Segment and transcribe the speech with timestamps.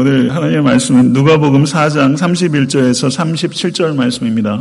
[0.00, 4.58] 오늘 하나님의 말씀은 누가복음 4장 31절에서 37절 말씀입니다.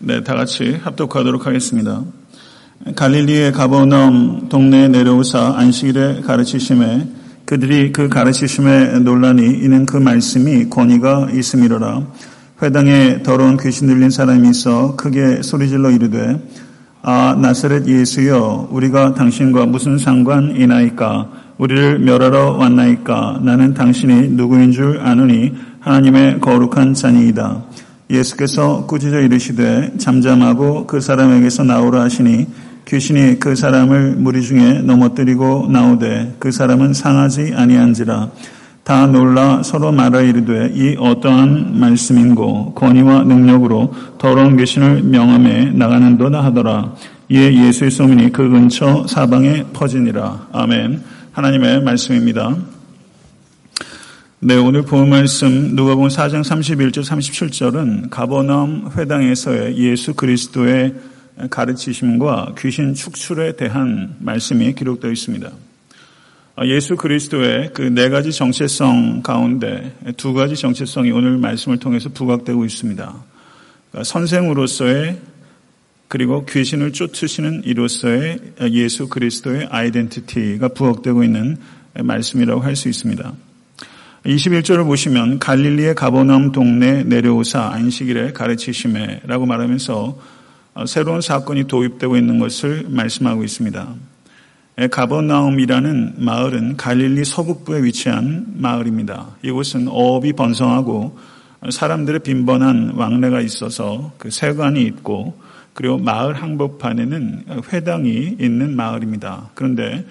[0.00, 2.02] 네, 다 같이 합독하도록 하겠습니다.
[2.96, 7.06] 갈릴리의 가버나움 동네에 내려오사 안식일에 가르치심에
[7.44, 12.08] 그들이 그 가르치심에 논란이 이는 그 말씀이 권위가 있음이로라.
[12.60, 16.42] 회당에 더러운 귀신 들린 사람이 있어 크게 소리질러 이르되
[17.02, 23.40] 아 나사렛 예수여 우리가 당신과 무슨 상관이나이까 우리를 멸하러 왔나이까?
[23.42, 27.62] 나는 당신이 누구인 줄 아느니 하나님의 거룩한 자니이다.
[28.10, 32.46] 예수께서 꾸짖어 이르시되 잠잠하고 그 사람에게서 나오라 하시니
[32.86, 38.30] 귀신이 그 사람을 무리 중에 넘어뜨리고 나오되 그 사람은 상하지 아니한지라.
[38.84, 46.94] 다 놀라 서로 말하 이르되 이 어떠한 말씀인고 권위와 능력으로 더러운 귀신을 명함에 나가는도다 하더라.
[47.28, 50.46] 이에 예수의 소문이 그 근처 사방에 퍼지니라.
[50.52, 52.56] 아멘 하나님의 말씀입니다.
[54.40, 60.96] 네, 오늘 본 말씀 누가복음 4장 31절 37절은 가버나움 회당에서의 예수 그리스도의
[61.48, 65.48] 가르치심과 귀신 축출에 대한 말씀이 기록되어 있습니다.
[66.64, 73.14] 예수 그리스도의 그 네 가지 정체성 가운데 두 가지 정체성이 오늘 말씀을 통해서 부각되고 있습니다.
[73.92, 75.18] 그러니까 선생으로서의
[76.08, 78.38] 그리고 귀신을 쫓으시는 이로서의
[78.70, 81.58] 예수 그리스도의 아이덴티티가 부각되고 있는
[81.94, 83.32] 말씀이라고 할 수 있습니다.
[84.24, 90.18] 21절을 보시면 갈릴리의 가버나움 동네 내려오사 안식일에 가르치심에라고 말하면서
[90.86, 93.94] 새로운 사건이 도입되고 있는 것을 말씀하고 있습니다.
[94.90, 99.36] 가버나움이라는 마을은 갈릴리 서북부에 위치한 마을입니다.
[99.42, 101.18] 이곳은 어업이 번성하고
[101.70, 105.36] 사람들의 빈번한 왕래가 있어서 그 세관이 있고
[105.78, 109.50] 그리고 마을 항복판에는 회당이 있는 마을입니다.
[109.54, 110.04] 그런데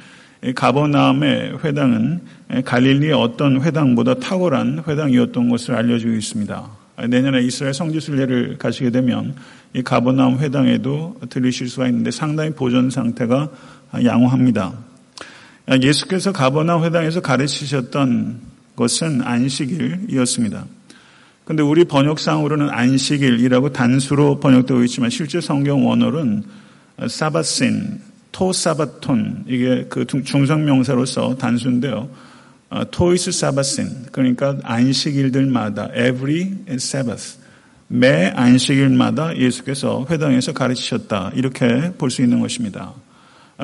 [0.56, 2.22] 가버나움의 회당은
[2.64, 6.70] 갈릴리의 어떤 회당보다 탁월한 회당이었던 것을 알려주고 있습니다.
[7.10, 9.36] 내년에 이스라엘 성지 순례를 가시게 되면
[9.74, 13.50] 이 가버나움 회당에도 들리실 수가 있는데 상당히 보존 상태가
[14.06, 14.72] 양호합니다.
[15.84, 18.40] 예수께서 가버나움 회당에서 가르치셨던
[18.78, 20.77] 것은 안식일이었습니다.
[21.48, 26.44] 근데 우리 번역상으로는 안식일이라고 단수로 번역되고 있지만 실제 성경 원어는
[27.08, 28.02] 사바신,
[28.34, 32.10] 토사바톤 이게 그 중성 명사로서 단수인데요.
[32.92, 37.38] 토이스 사바신 그러니까 안식일들마다 every Sabbath
[37.88, 42.92] 매 안식일마다 예수께서 회당에서 가르치셨다 이렇게 볼 수 있는 것입니다.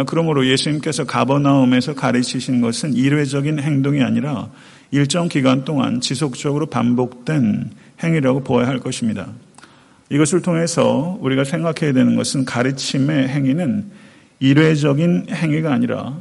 [0.07, 4.47] 그러므로 예수님께서 가버나움에서 가르치신 것은 일회적인 행동이 아니라
[4.94, 7.72] 일정 기간 동안 지속적으로 반복된
[8.04, 9.28] 행위라고 보아야 할 것입니다.
[10.12, 13.86] 이것을 통해서 우리가 생각해야 되는 것은 가르침의 행위는
[14.40, 16.16] 일회적인 행위가 아니라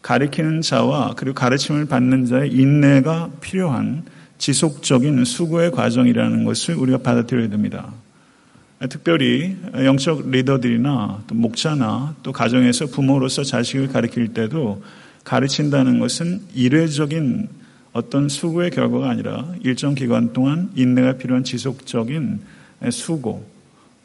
[0.00, 4.04] 가르치는 자와 그리고 가르침을 받는 자의 인내가 필요한
[4.38, 7.92] 지속적인 수고의 과정이라는 것을 우리가 받아들여야 됩니다.
[8.88, 14.82] 특별히 영적 리더들이나 또 목자나 또 가정에서 부모로서 자식을 가르칠 때도
[15.24, 17.63] 가르친다는 것은 일회적인
[17.94, 22.40] 어떤 수고의 결과가 아니라 일정 기간 동안 인내가 필요한 지속적인
[22.90, 23.46] 수고,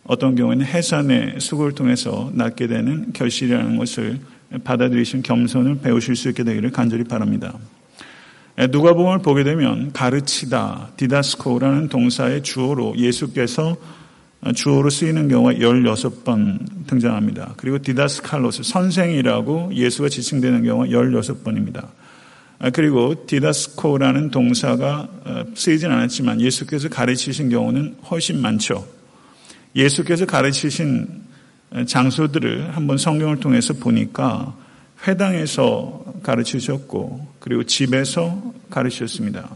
[0.04, 4.20] 어떤 경우에는 해산의 수고를 통해서 낳게 되는 결실이라는 것을
[4.64, 7.58] 받아들이신 겸손을 배우실 수 있게 되기를 간절히 바랍니다.
[8.72, 13.76] 누가복음을 보게 되면 가르치다, διδάσκω라는 동사의 주어로 예수께서
[14.54, 17.56] 주어로 쓰이는 경우가 16번 등장합니다.
[17.58, 21.88] 그리고 διδάσκαλος, 선생이라고 예수가 지칭되는 경우가 16번입니다.
[22.62, 28.86] 아, 그리고 διδάσκω라는 동사가 어, 쓰이진 않았지만 예수께서 가르치신 경우는 훨씬 많죠.
[29.76, 31.08] 예수께서 가르치신
[31.72, 34.56] 어, 장소들을 한번 성경을 통해서 보니까
[35.08, 39.50] 회당에서 가르치셨고 그리고 집에서 가르치셨습니다.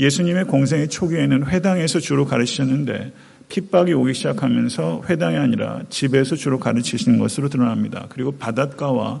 [0.00, 3.12] 예수님의 공생의 초기에는 회당에서 주로 가르치셨는데
[3.48, 8.06] 핍박이 오기 시작하면서 회당이 아니라 집에서 주로 가르치신 것으로 드러납니다.
[8.08, 9.20] 그리고 바닷가와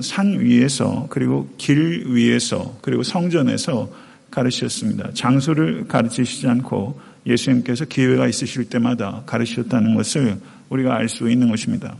[0.00, 3.90] 산 위에서 그리고 길 위에서 그리고 성전에서
[4.30, 5.12] 가르치셨습니다.
[5.14, 10.38] 장소를 가르치시지 않고 예수님께서 기회가 있으실 때마다 가르치셨다는 것을
[10.68, 11.96] 우리가 알 수 있는 것입니다.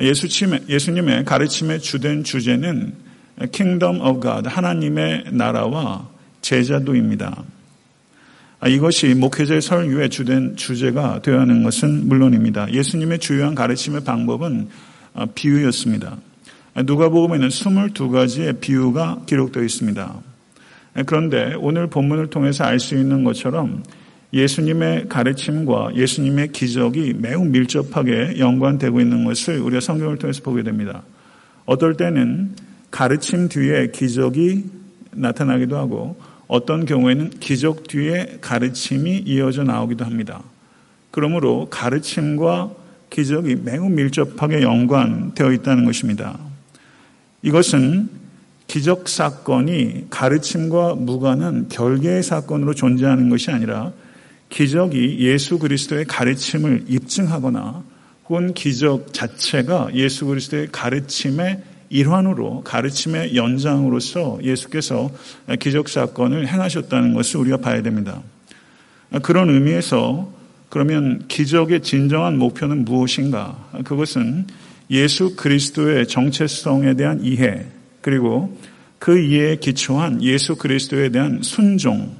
[0.00, 2.94] 예수님의 가르침의 주된 주제는
[3.52, 6.08] Kingdom of God, 하나님의 나라와
[6.40, 7.44] 제자도입니다.
[8.66, 12.72] 이것이 목회자의 설교의 주된 주제가 되어야 하는 것은 물론입니다.
[12.72, 14.68] 예수님의 주요한 가르침의 방법은
[15.34, 16.16] 비유였습니다.
[16.82, 20.14] 누가복음에는 22가지의 비유가 기록되어 있습니다.
[21.06, 23.82] 그런데 오늘 본문을 통해서 알 수 있는 것처럼
[24.32, 31.02] 예수님의 가르침과 예수님의 기적이 매우 밀접하게 연관되고 있는 것을 우리가 성경을 통해서 보게 됩니다.
[31.66, 32.56] 어떨 때는
[32.90, 34.64] 가르침 뒤에 기적이
[35.12, 36.16] 나타나기도 하고
[36.48, 40.42] 어떤 경우에는 기적 뒤에 가르침이 이어져 나오기도 합니다.
[41.12, 42.72] 그러므로 가르침과
[43.10, 46.36] 기적이 매우 밀접하게 연관되어 있다는 것입니다.
[47.44, 48.08] 이것은
[48.66, 53.92] 기적 사건이 가르침과 무관한 별개의 사건으로 존재하는 것이 아니라
[54.48, 57.84] 기적이 예수 그리스도의 가르침을 입증하거나
[58.28, 65.10] 혹은 기적 자체가 예수 그리스도의 가르침의 일환으로 가르침의 연장으로서 예수께서
[65.60, 68.22] 기적 사건을 행하셨다는 것을 우리가 봐야 됩니다.
[69.22, 70.32] 그런 의미에서
[70.70, 73.68] 그러면 기적의 진정한 목표는 무엇인가?
[73.84, 74.46] 그것은
[74.90, 77.64] 예수 그리스도의 정체성에 대한 이해
[78.00, 78.56] 그리고
[78.98, 82.14] 그 이해에 기초한 예수 그리스도에 대한 순종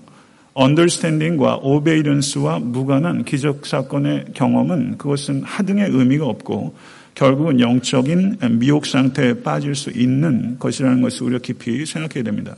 [0.55, 6.75] 언더스탠딩과 오베이런스와 무관한 기적 사건의 경험은 그것은 하등의 의미가 없고
[7.15, 12.57] 결국은 영적인 미혹 상태에 빠질 수 있는 것이라는 것을 우리가 깊이 생각해야 됩니다.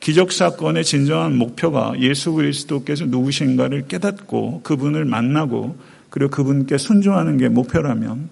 [0.00, 5.78] 기적 사건의 진정한 목표가 예수 그리스도께서 누구신가를 깨닫고 그분을 만나고
[6.10, 8.28] 그리고 그분께 순종하는 게 목표라면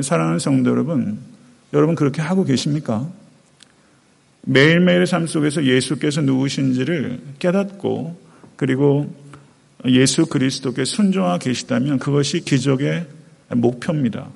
[0.00, 1.18] 사랑하는 성도 여러분,
[1.72, 3.08] 여러분 그렇게 하고 계십니까?
[4.42, 8.20] 매일매일의 삶 속에서 예수께서 누구신지를 깨닫고
[8.56, 9.14] 그리고
[9.86, 13.06] 예수 그리스도께 순종하고 계시다면 그것이 기적의
[13.54, 14.28] 목표입니다.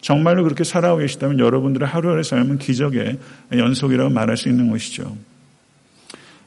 [0.00, 3.18] 정말로 그렇게 살아오고 계시다면 여러분들의 하루하루의 삶은 기적의
[3.52, 5.16] 연속이라고 말할 수 있는 것이죠.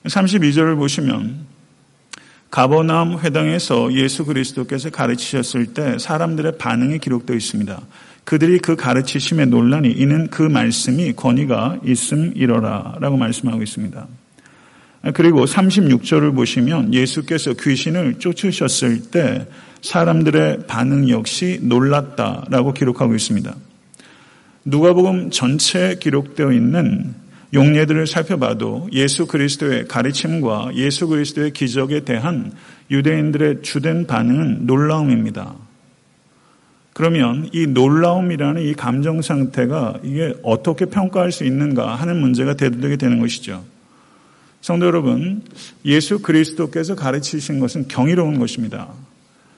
[0.06, 1.46] 32절을 보시면
[2.50, 7.82] 가버나움 회당에서 예수 그리스도께서 가르치셨을 때 사람들의 반응이 기록되어 있습니다.
[8.24, 14.08] 그들이 그 가르치심에 논란이 이는 그 말씀이 권위가 있음이러라 라고 말씀하고 있습니다.
[15.14, 19.48] 그리고 36절을 보시면 예수께서 귀신을 쫓으셨을 때
[19.82, 23.56] 사람들의 반응 역시 놀랐다라고 기록하고 있습니다.
[24.64, 27.16] 누가복음 전체에 기록되어 있는
[27.54, 32.54] 용례들을 살펴봐도 예수 그리스도의 가르침과 예수 그리스도의 기적에 대한
[32.92, 35.56] 유대인들의 주된 반응은 놀라움입니다.
[36.94, 43.20] 그러면 이 놀라움이라는 이 감정 상태가 이게 어떻게 평가할 수 있는가 하는 문제가 대두되게 되는
[43.20, 43.64] 것이죠.
[44.60, 45.42] 성도 여러분,
[45.86, 48.90] 예수 그리스도께서 가르치신 것은 경이로운 것입니다.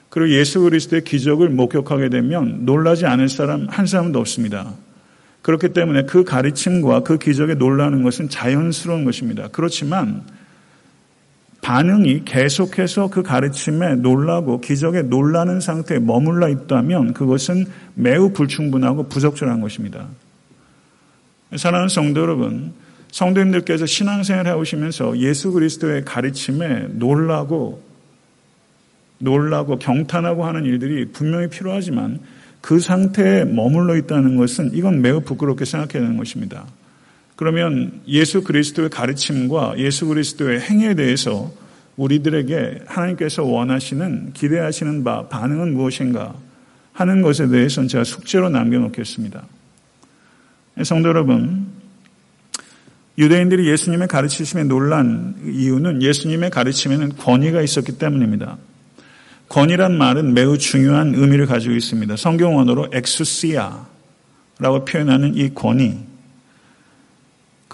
[0.08, 4.72] 그리고 예수 그리스도의 기적을 목격하게 되면 놀라지 않을 사람 한 사람도 없습니다.
[5.42, 9.48] 그렇기 때문에 그 가르침과 그 기적에 놀라는 것은 자연스러운 것입니다.
[9.52, 10.22] 그렇지만
[11.64, 17.64] 반응이 계속해서 그 가르침에 놀라고 기적에 놀라는 상태에 머물러 있다면 그것은
[17.94, 20.06] 매우 불충분하고 부적절한 것입니다.
[21.56, 22.74] 사랑하는 성도 여러분,
[23.12, 27.82] 성도님들께서 신앙생활 해오시면서 예수 그리스도의 가르침에 놀라고
[29.16, 32.20] 놀라고 경탄하고 하는 일들이 분명히 필요하지만
[32.60, 36.66] 그 상태에 머물러 있다는 것은 이건 매우 부끄럽게 생각해야 되는 것입니다.
[37.36, 41.52] 그러면 예수 그리스도의 가르침과 예수 그리스도의 행위에 대해서
[41.96, 46.34] 우리들에게 하나님께서 원하시는 기대하시는 바 반응은 무엇인가
[46.92, 49.46] 하는 것에 대해서는 제가 숙제로 남겨놓겠습니다.
[50.84, 51.66] 성도 여러분,
[53.16, 58.58] 유대인들이 예수님의 가르치심에 놀란 이유는 예수님의 가르침에는 권위가 있었기 때문입니다.
[59.48, 62.16] 권위란 말은 매우 중요한 의미를 가지고 있습니다.
[62.16, 63.86] 성경 원어로 엑수시아라고
[64.86, 66.13] 표현하는 이 권위.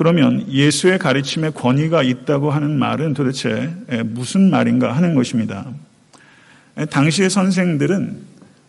[0.00, 3.70] 그러면 예수의 가르침에 권위가 있다고 하는 말은 도대체
[4.06, 5.66] 무슨 말인가 하는 것입니다.
[6.88, 8.16] 당시의 선생들은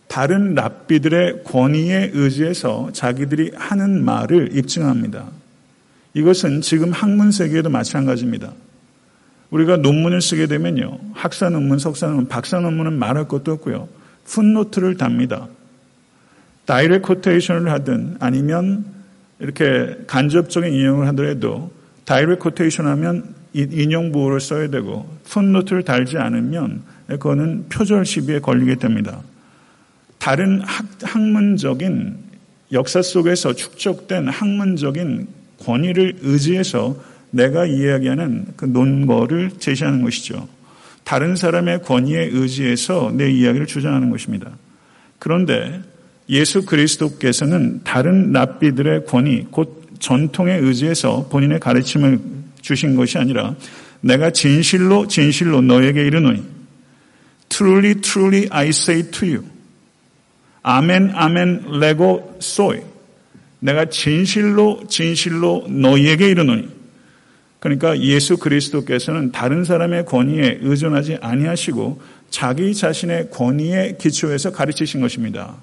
[0.08, 5.24] 다른 랍비들의 권위에 의지해서 자기들이 하는 말을 입증합니다.
[6.12, 8.52] 이것은 지금 학문 세계에도 마찬가지입니다.
[9.48, 10.98] 우리가 논문을 쓰게 되면요.
[11.14, 13.88] 학사 논문, 석사 논문, 박사 논문은 말할 것도 없고요.
[14.26, 15.48] footnote를 답니다.
[16.66, 19.00] direct quotation을 하든 아니면
[19.38, 21.72] 이렇게 간접적인 인용을 하더라도
[22.04, 29.20] direct quotation 하면 인용 부호를 써야 되고 footnote를 달지 않으면 그거는 표절 시비에 걸리게 됩니다.
[30.18, 32.16] 다른 학, 학문적인
[32.72, 35.26] 역사 속에서 축적된 학문적인
[35.60, 36.96] 권위를 의지해서
[37.30, 40.48] 내가 이야기하는 그 논거를 제시하는 것이죠.
[41.04, 44.50] 다른 사람의 권위에 의지해서 내 이야기를 주장하는 것입니다.
[45.18, 45.82] 그런데
[46.32, 52.18] 예수 그리스도께서는 다른 랍비들의 권위, 곧 전통에 의지해서 본인의 가르침을
[52.62, 53.54] 주신 것이 아니라
[54.00, 56.42] 내가 진실로 진실로 너에게 이르노니
[57.50, 59.44] Truly, truly I say to you.
[60.62, 62.80] 아멘, 아멘, 레고 소이.
[63.60, 66.68] 내가 진실로 진실로 너희에게 이르노니
[67.60, 75.56] 그러니까 예수 그리스도께서는 다른 사람의 권위에 의존하지 아니하시고 자기 자신의 권위에 기초해서 가르치신 것입니다.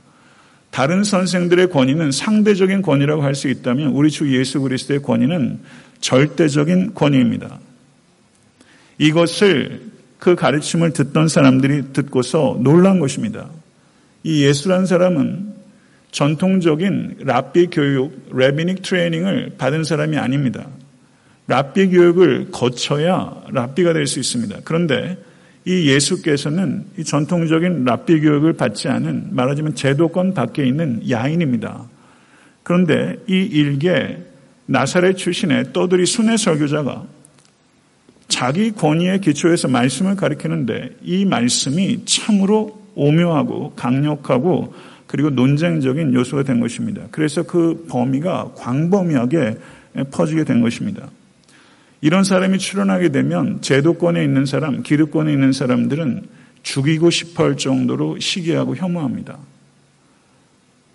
[0.71, 5.59] 다른 선생들의 권위는 상대적인 권위라고 할 수 있다면 우리 주 예수 그리스도의 권위는
[5.99, 7.59] 절대적인 권위입니다.
[8.97, 9.81] 이것을
[10.19, 13.49] 그 가르침을 듣던 사람들이 듣고서 놀란 것입니다.
[14.23, 15.53] 이 예수란 사람은
[16.11, 20.67] 전통적인 랍비 교육, 레비닉 트레이닝을 받은 사람이 아닙니다.
[21.47, 24.57] 랍비 교육을 거쳐야 랍비가 될 수 있습니다.
[24.65, 25.17] 그런데
[25.65, 31.85] 이 예수께서는 이 전통적인 랍비 교육을 받지 않은 말하자면 제도권 밖에 있는 야인입니다.
[32.63, 34.17] 그런데 이 일개
[34.65, 37.05] 나사렛 출신의 떠들이 순회 설교자가
[38.27, 44.73] 자기 권위의 기초에서 말씀을 가리키는데 이 말씀이 참으로 오묘하고 강력하고
[45.07, 47.01] 그리고 논쟁적인 요소가 된 것입니다.
[47.09, 49.57] 그래서 그 범위가 광범위하게
[50.11, 51.09] 퍼지게 된 것입니다.
[52.01, 56.23] 이런 사람이 출연하게 되면 제도권에 있는 사람, 기득권에 있는 사람들은
[56.63, 59.37] 죽이고 싶어 할 정도로 시기하고 혐오합니다.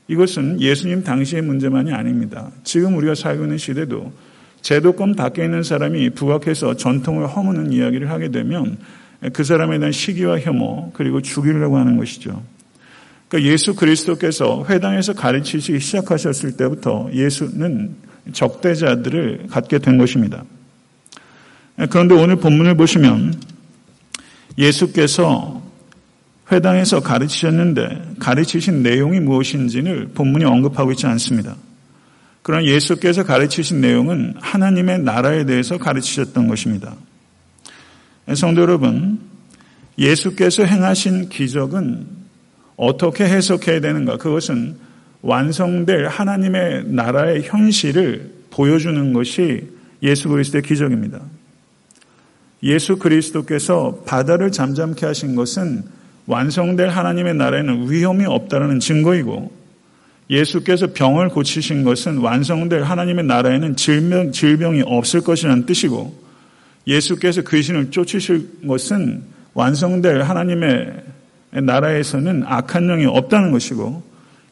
[0.08, 2.50] 이것은 예수님 당시의 문제만이 아닙니다.
[2.62, 4.12] 지금 우리가 살고 있는 시대도
[4.60, 8.78] 제도권 밖에 있는 사람이 부각해서 전통을 허무는 이야기를 하게 되면
[9.32, 12.42] 그 사람에 대한 시기와 혐오 그리고 죽이려고 하는 것이죠.
[13.28, 17.94] 그러니까 예수 그리스도께서 회당에서 가르치시기 시작하셨을 때부터 예수는
[18.32, 20.44] 적대자들을 갖게 된 것입니다.
[21.90, 23.34] 그런데 오늘 본문을 보시면
[24.56, 25.62] 예수께서
[26.52, 31.56] 회당에서 가르치셨는데 가르치신 내용이 무엇인지를 본문이 언급하고 있지 않습니다.
[32.42, 36.94] 그러나 예수께서 가르치신 내용은 하나님의 나라에 대해서 가르치셨던 것입니다.
[38.34, 39.18] 성도 여러분,
[39.98, 42.06] 예수께서 행하신 기적은
[42.76, 44.18] 어떻게 해석해야 되는가?
[44.18, 44.76] 그것은
[45.22, 49.66] 완성될 하나님의 나라의 현실을 보여주는 것이
[50.02, 51.20] 예수 그리스도의 기적입니다.
[52.64, 55.84] 예수 그리스도께서 바다를 잠잠케 하신 것은
[56.26, 59.52] 완성될 하나님의 나라에는 위험이 없다는 증거이고
[60.30, 66.18] 예수께서 병을 고치신 것은 완성될 하나님의 나라에는 질병, 질병이 없을 것이라는 뜻이고
[66.86, 71.02] 예수께서 귀신을 쫓으실 것은 완성될 하나님의
[71.52, 74.02] 나라에서는 악한 영이 없다는 것이고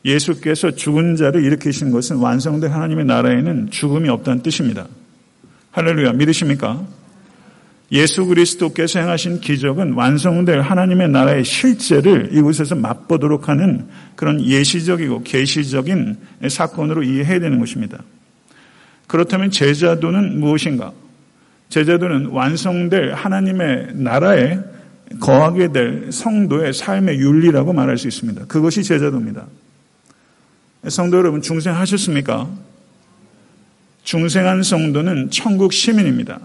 [0.04, 4.86] 예수께서 죽은 자를 일으키신 것은 완성될 하나님의 나라에는 죽음이 없다는 뜻입니다.
[5.70, 6.12] 할렐루야.
[6.12, 6.84] 믿으십니까?
[7.92, 16.16] 예수 그리스도께서 행하신 기적은 완성될 하나님의 나라의 실제를 이곳에서 맛보도록 하는 그런 예시적이고 계시적인
[16.48, 18.02] 사건으로 이해해야 되는 것입니다.
[19.06, 20.92] 그렇다면 제자도는 무엇인가?
[21.68, 24.58] 제자도는 완성될 하나님의 나라에
[25.20, 28.46] 거하게 될 성도의 삶의 윤리라고 말할 수 있습니다.
[28.46, 29.46] 그것이 제자도입니다.
[30.88, 32.48] 성도 여러분 중생하셨습니까?
[34.04, 36.40] 중생한 성도는 천국 시민입니다.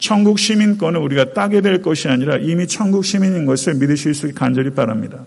[0.00, 5.26] 천국 시민권을 우리가 따게 될 것이 아니라 이미 천국 시민인 것을 믿으실 수 간절히 바랍니다.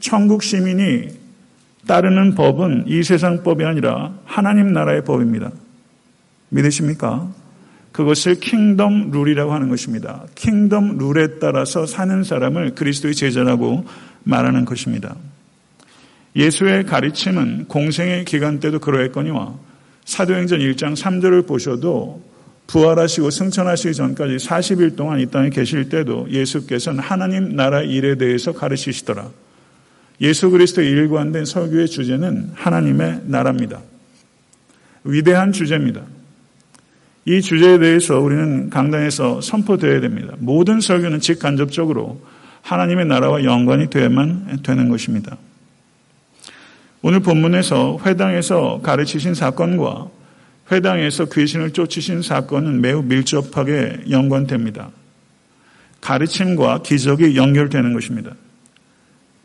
[0.00, 1.10] 천국 시민이
[1.86, 5.52] 따르는 법은 이 세상 법이 아니라 하나님 나라의 법입니다.
[6.48, 7.30] 믿으십니까?
[7.92, 10.24] 그것을 kingdom rule이라고 하는 것입니다.
[10.34, 13.84] kingdom rule에 따라서 사는 사람을 그리스도의 제자라고
[14.24, 15.14] 말하는 것입니다.
[16.34, 19.54] 예수의 가르침은 공생애 기간 때도 그러했거니와
[20.04, 22.22] 사도행전 1장 3절을 보셔도
[22.66, 29.30] 부활하시고 승천하시기 전까지 40일 동안 이 땅에 계실 때도 예수께서는 하나님 나라 일에 대해서 가르치시더라.
[30.20, 33.80] 예수 그리스도의 일관된 설교의 주제는 하나님의 나라입니다.
[35.04, 36.02] 위대한 주제입니다.
[37.26, 40.34] 이 주제에 대해서 우리는 강단에서 선포되어야 됩니다.
[40.38, 42.20] 모든 설교는 직간접적으로
[42.62, 45.36] 하나님의 나라와 연관이 되어야만 되는 것입니다.
[47.02, 50.08] 오늘 본문에서 회당에서 가르치신 사건과
[50.70, 54.90] 회당에서 귀신을 쫓으신 사건은 매우 밀접하게 연관됩니다.
[56.00, 58.32] 가르침과 기적이 연결되는 것입니다.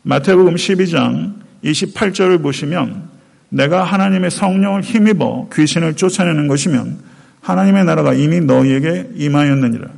[0.02, 3.08] 마태복음 12장 28절을 보시면
[3.48, 6.98] 내가 하나님의 성령을 힘입어 귀신을 쫓아내는 것이면
[7.40, 9.88] 하나님의 나라가 이미 너희에게 임하였느니라.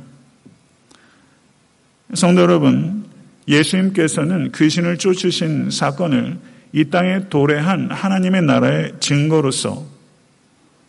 [2.13, 3.05] 성도 여러분,
[3.47, 6.37] 예수님께서는 귀신을 쫓으신 사건을
[6.73, 9.94] 이 땅에 도래한 하나님의 나라의 증거로서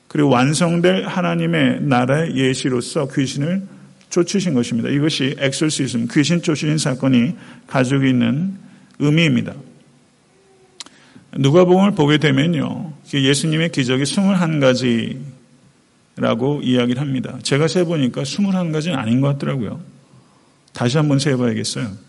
[0.08, 3.62] 그리고 완성될 하나님의 나라의 예시로서 귀신을
[4.10, 4.88] 쫓으신 것입니다.
[4.88, 7.34] 이것이 엑소시즘, 귀신 쫓으신 사건이
[7.66, 8.54] 가지고 있는
[8.98, 9.54] 의미입니다.
[11.36, 12.92] 누가복음을 보게 되면요.
[13.12, 15.20] 예수님의 기적이 21가지라고
[16.62, 17.38] 이야기를 합니다.
[17.42, 19.80] 제가 세 보니까 21가지는 아닌 것 같더라고요.
[20.72, 22.06] 다시 한번 세 봐야겠어요.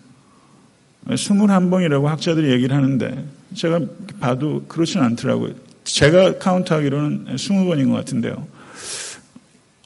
[1.08, 3.80] 21번이라고 학자들이 얘기를 하는데 제가
[4.20, 5.67] 봐도 그렇지는 않더라고요.
[5.88, 8.48] 제가 카운트하기로는 20번인 것 같은데요.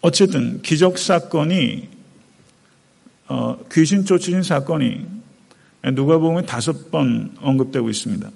[0.01, 1.89] 어쨌든 기적 사건이
[3.27, 5.05] 어, 귀신 쫓으신 사건이
[5.93, 8.29] 누가 보면 다섯 번 언급되고 있습니다.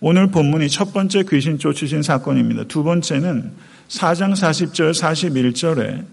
[0.00, 2.64] 오늘 본문이 첫 번째 귀신 쫓으신 사건입니다.
[2.64, 3.52] 두 번째는
[3.88, 6.04] 4장 40절 41절에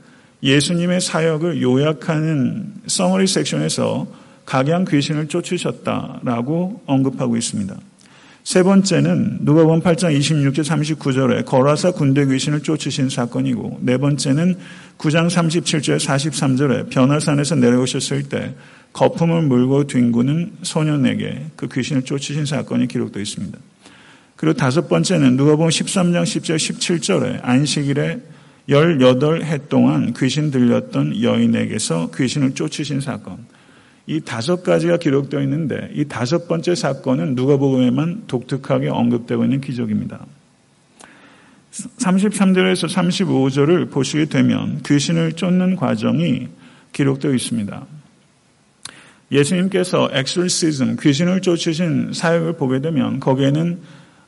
[0.44, 4.08] 예수님의 사역을 요약하는 서머리 섹션에서
[4.46, 7.75] 각양 귀신을 쫓으셨다라고 언급하고 있습니다.
[8.43, 14.55] 세 번째는 누가복음 8장 26절 39절에 거라사 군대 귀신을 쫓으신 사건이고 네 번째는
[14.98, 18.55] 9장 37절 43절에 변화산에서 내려오셨을 때
[18.93, 23.57] 거품을 물고 뒹구는 소년에게 그 귀신을 쫓으신 사건이 기록되어 있습니다.
[24.36, 28.19] 그리고 다섯 번째는 누가복음 13장 10절 17절에 안식일에
[28.67, 33.38] 18해 동안 귀신 들렸던 여인에게서 귀신을 쫓으신 사건.
[34.12, 40.25] 이 다섯 가지가 기록되어 있는데 이 다섯 번째 사건은 누가복음에만 독특하게 언급되고 있는 기적입니다.
[41.72, 46.50] 33절에서 35절을 보시게 되면 귀신을 쫓는 과정이
[46.91, 47.86] 기록되어 있습니다.
[49.32, 53.80] 예수님께서 엑솔시즘, 귀신을 쫓으신 사역을 보게 되면 거기에는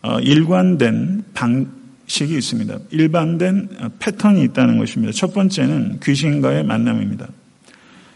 [0.04, 2.80] 어, 일관된 방식이 있습니다.
[2.92, 3.68] 일반된
[4.00, 5.12] 패턴이 있다는 것입니다.
[5.12, 7.28] 첫 번째는 귀신과의 만남입니다.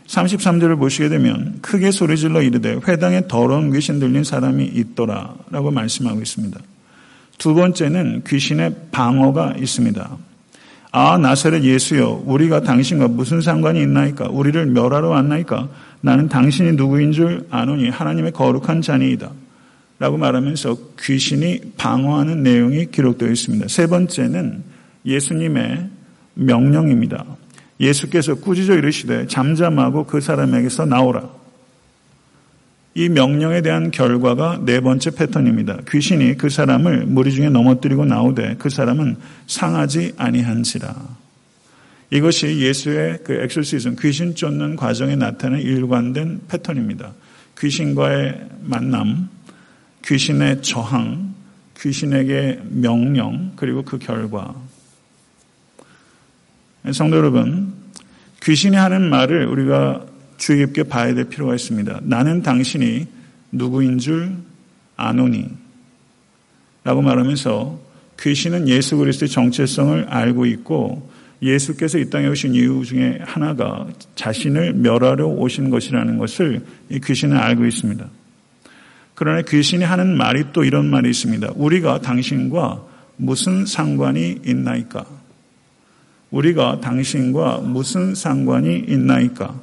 [0.07, 6.59] 33절을 보시게 되면 크게 소리질러 이르되 회당에 더러운 귀신 들린 사람이 있더라 라고 말씀하고 있습니다.
[7.37, 10.17] 두 번째는 귀신의 방어가 있습니다.
[10.91, 15.67] 아 나사렛 예수여 우리가 당신과 무슨 상관이 있나이까 우리를 멸하러 왔나이까
[16.01, 19.29] 나는 당신이 누구인 줄 아노니 하나님의 거룩한 자니이다
[19.99, 23.67] 라고 말하면서 귀신이 방어하는 내용이 기록되어 있습니다.
[23.67, 24.63] 세 번째는
[25.05, 25.89] 예수님의
[26.35, 27.25] 명령입니다.
[27.79, 31.29] 예수께서 꾸짖어 이르시되 잠잠하고 그 사람에게서 나오라.
[32.95, 35.81] 이 명령에 대한 결과가 네 번째 패턴입니다.
[35.87, 40.95] 귀신이 그 사람을 무리 중에 넘어뜨리고 나오되 그 사람은 상하지 아니한지라.
[42.09, 47.13] 이것이 예수의 그 엑소시즘, 귀신 쫓는 과정에 나타나는 일관된 패턴입니다.
[47.59, 49.29] 귀신과의 만남,
[50.03, 51.35] 귀신의 저항,
[51.79, 54.55] 귀신에게 명령, 그리고 그 결과.
[56.91, 57.73] 성도 여러분,
[58.43, 60.05] 귀신이 하는 말을 우리가
[60.37, 62.01] 주의 깊게 봐야 될 필요가 있습니다.
[62.03, 63.07] 나는 당신이
[63.51, 64.31] 누구인 줄
[64.95, 65.49] 아노니.
[66.83, 67.79] 라고 말하면서
[68.19, 71.09] 귀신은 예수 그리스도의 정체성을 알고 있고
[71.41, 77.65] 예수께서 이 땅에 오신 이유 중에 하나가 자신을 멸하려 오신 것이라는 것을 이 귀신은 알고
[77.65, 78.07] 있습니다.
[79.13, 81.51] 그러나 귀신이 하는 말이 또 이런 말이 있습니다.
[81.55, 82.83] 우리가 당신과
[83.17, 85.05] 무슨 상관이 있나이까?
[86.31, 89.61] 우리가 당신과 무슨 상관이 있나이까?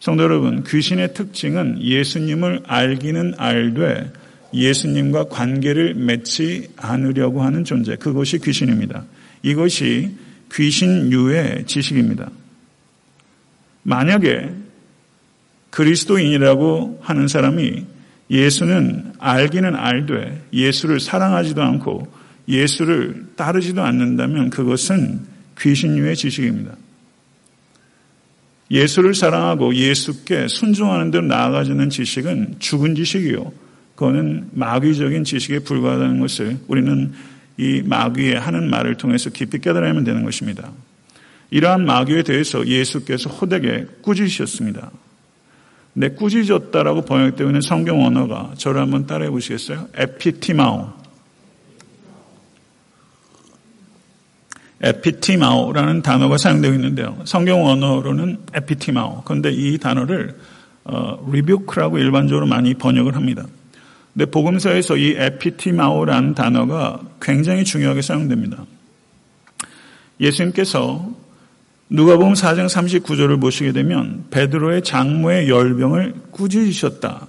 [0.00, 4.12] 성도 여러분, 귀신의 특징은 예수님을 알기는 알되
[4.52, 7.96] 예수님과 관계를 맺지 않으려고 하는 존재.
[7.96, 9.04] 그것이 귀신입니다.
[9.42, 10.10] 이것이
[10.52, 12.30] 귀신유의 지식입니다.
[13.82, 14.50] 만약에
[15.70, 17.84] 그리스도인이라고 하는 사람이
[18.30, 22.06] 예수는 알기는 알되 예수를 사랑하지도 않고
[22.48, 26.76] 예수를 따르지도 않는다면 그것은 귀신유의 지식입니다.
[28.70, 33.52] 예수를 사랑하고 예수께 순종하는 대로 나아가지는 지식은 죽은 지식이요.
[33.94, 37.12] 그거는 마귀적인 지식에 불과하다는 것을 우리는
[37.56, 40.72] 이 마귀의 하는 말을 통해서 깊이 깨달아야만 되는 것입니다.
[41.50, 44.90] 이러한 마귀에 대해서 예수께서 호되게 꾸짖으셨습니다.
[45.92, 49.88] 내 꾸짖었다라고 번역되어 있는 성경 언어가 저를 한번 따라해 보시겠어요?
[49.94, 51.03] 에피티마오.
[54.84, 57.16] 에피티마오라는 단어가 사용되고 있는데요.
[57.24, 59.22] 성경 언어로는 에피티마오.
[59.24, 60.36] 그런데 이 단어를
[60.84, 63.46] 어, 리뷰크라고 일반적으로 많이 번역을 합니다.
[64.12, 68.64] 근데 복음서에서 이 에피티마오라는 단어가 굉장히 중요하게 사용됩니다.
[70.20, 71.10] 예수님께서
[71.88, 77.26] 누가복음 4장 39절을 보시게 되면 베드로의 장모의 열병을 꾸짖으셨다.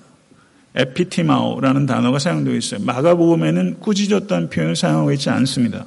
[0.76, 2.82] 에피티마오라는 단어가 사용되어 있어요.
[2.82, 5.86] 마가복음에는 꾸짖었다는 표현을 사용하고 있지 않습니다.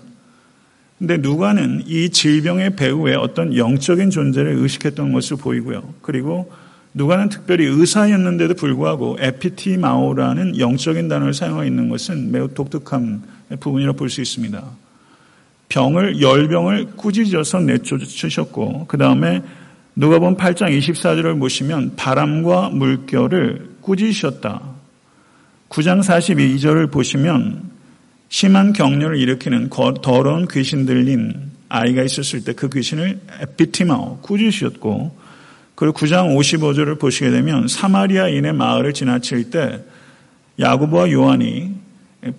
[0.98, 5.94] 근데 누가는 이 질병의 배후에 어떤 영적인 존재를 의식했던 것을 보이고요.
[6.02, 6.50] 그리고
[6.94, 13.22] 누가는 특별히 의사였는데도 불구하고 에피티마오라는 영적인 단어를 사용하고 있는 것은 매우 독특한
[13.60, 14.64] 부분이라고 볼 수 있습니다.
[15.68, 19.42] 병을 열병을 꾸짖어서 내쫓으셨고 그 다음에
[19.94, 24.62] 누가 본 8장 24절을 보시면 바람과 물결을 꾸짖으셨다.
[25.68, 27.67] 9장 42절을 보시면
[28.28, 29.70] 심한 격려를 일으키는
[30.02, 35.16] 더러운 귀신 들린 아이가 있었을 때 그 귀신을 에피티마오 꾸짖으셨고
[35.74, 39.82] 그리고 9장 55절을 보시게 되면 사마리아인의 마을을 지나칠 때
[40.58, 41.74] 야구보와 요한이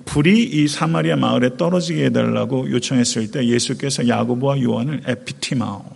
[0.05, 5.93] 불이 이 사마리아 마을에 떨어지게 해달라고 요청했을 때 예수께서 야구보와 요한을 에피티마오라고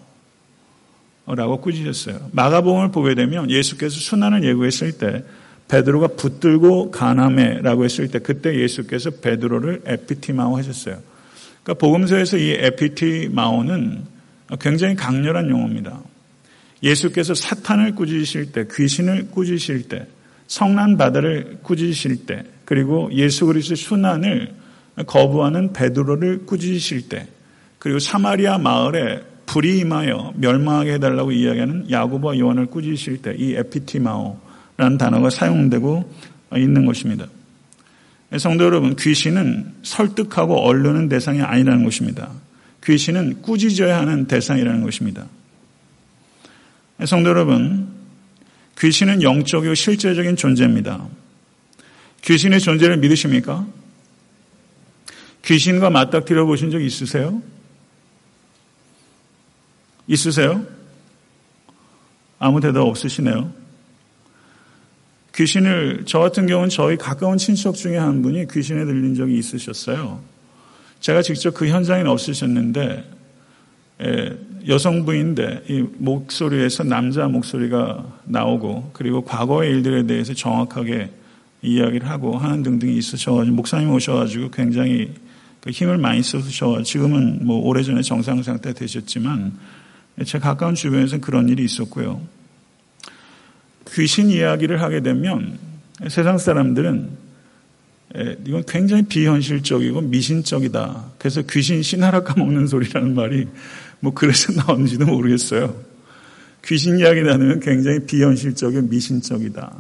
[1.62, 2.30] 꾸짖으셨어요.
[2.32, 5.26] 마가복음을 보게 되면 예수께서 순환을 예고했을 때
[5.74, 11.00] 베드로가 붙들고 가나메라고 했을 때 그때 예수께서 베드로를 에피티마오 하셨어요.
[11.64, 14.04] 그러니까 복음서에서 이 에피티마오는
[14.60, 16.00] 굉장히 강렬한 용어입니다.
[16.84, 20.06] 예수께서 사탄을 꾸짖으실 때, 귀신을 꾸짖으실 때,
[20.46, 24.54] 성난 바다를 꾸짖으실 때, 그리고 예수 그리스도의 순환을
[25.08, 27.28] 거부하는 베드로를 꾸짖으실 때,
[27.80, 34.43] 그리고 사마리아 마을에 불이 임하여 멸망하게 해달라고 이야기하는 야고보와 요한을 꾸짖으실 때 이 에피티마오
[34.78, 36.12] 라는 단어가 사용되고
[36.56, 37.28] 있는 것입니다.
[38.38, 42.32] 성도 여러분, 귀신은 설득하고 얼르는 대상이 아니라는 것입니다.
[42.84, 45.28] 귀신은 꾸짖어야 하는 대상이라는 것입니다.
[47.06, 47.88] 성도 여러분,
[48.80, 51.08] 귀신은 영적이고 실제적인 존재입니다.
[52.24, 53.68] 귀신의 존재를 믿으십니까?
[55.46, 57.42] 귀신과 맞닥뜨려 보신 적 있으세요?
[60.08, 60.66] 있으세요?
[62.40, 63.63] 아무 대답 없으시네요.
[65.36, 70.22] 귀신을, 저 같은 경우는 저희 가까운 친척 중에 한 분이 귀신에 들린 적이 있으셨어요.
[71.00, 73.04] 제가 직접 그 현장에는 없으셨는데,
[74.68, 81.10] 여성부인데, 이 목소리에서 남자 목소리가 나오고, 그리고 과거의 일들에 대해서 정확하게
[81.64, 85.14] 이야기를 하고 하는 등등이 있으셔가지고, 목사님 오셔가지고 굉장히
[85.62, 89.54] 그 힘을 많이 써주셔 지금은 뭐 오래전에 정상 상태 되셨지만,
[90.26, 92.22] 제 가까운 주변에서는 그런 일이 있었고요.
[93.92, 95.58] 귀신 이야기를 하게 되면
[96.10, 97.10] 세상 사람들은
[98.46, 101.12] 이건 굉장히 비현실적이고 미신적이다.
[101.18, 103.48] 그래서 귀신 신하라 까먹는 소리라는 말이
[104.00, 105.76] 뭐 그래서 나오는지도 모르겠어요.
[106.66, 109.74] 귀신 이야기 나누면 굉장히 비현실적이고 미신적이다.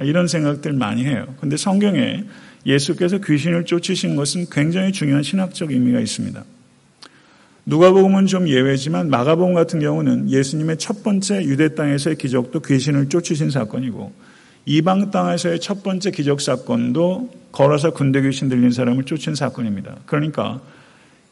[0.00, 1.34] 이런 생각들 많이 해요.
[1.40, 2.24] 근데 성경에
[2.66, 6.44] 예수께서 귀신을 쫓으신 것은 굉장히 중요한 신학적 의미가 있습니다.
[7.64, 14.12] 누가복음은 좀 예외지만 마가복음 같은 경우는 예수님의 첫 번째 유대 땅에서의 기적도 귀신을 쫓으신 사건이고
[14.66, 19.96] 이방 땅에서의 첫 번째 기적 사건도 걸어서 군대 귀신 들린 사람을 쫓은 사건입니다.
[20.06, 20.60] 그러니까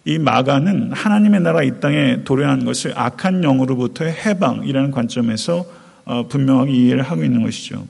[0.04, 5.64] 이 마가는 하나님의 나라 이 땅에 도래한 것을 악한 영으로부터의 해방이라는 관점에서
[6.04, 7.86] 어, 분명하게 이해를 하고 있는 것이죠.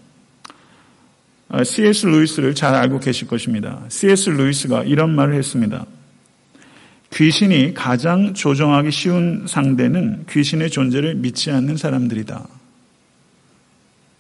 [1.64, 2.06] C.S.
[2.06, 3.80] 어, 루이스를 잘 알고 계실 것입니다.
[3.88, 4.30] C.S.
[4.30, 5.86] 루이스가 이런 말을 했습니다.
[7.12, 12.46] 귀신이 가장 조정하기 쉬운 상대는 귀신의 존재를 믿지 않는 사람들이다.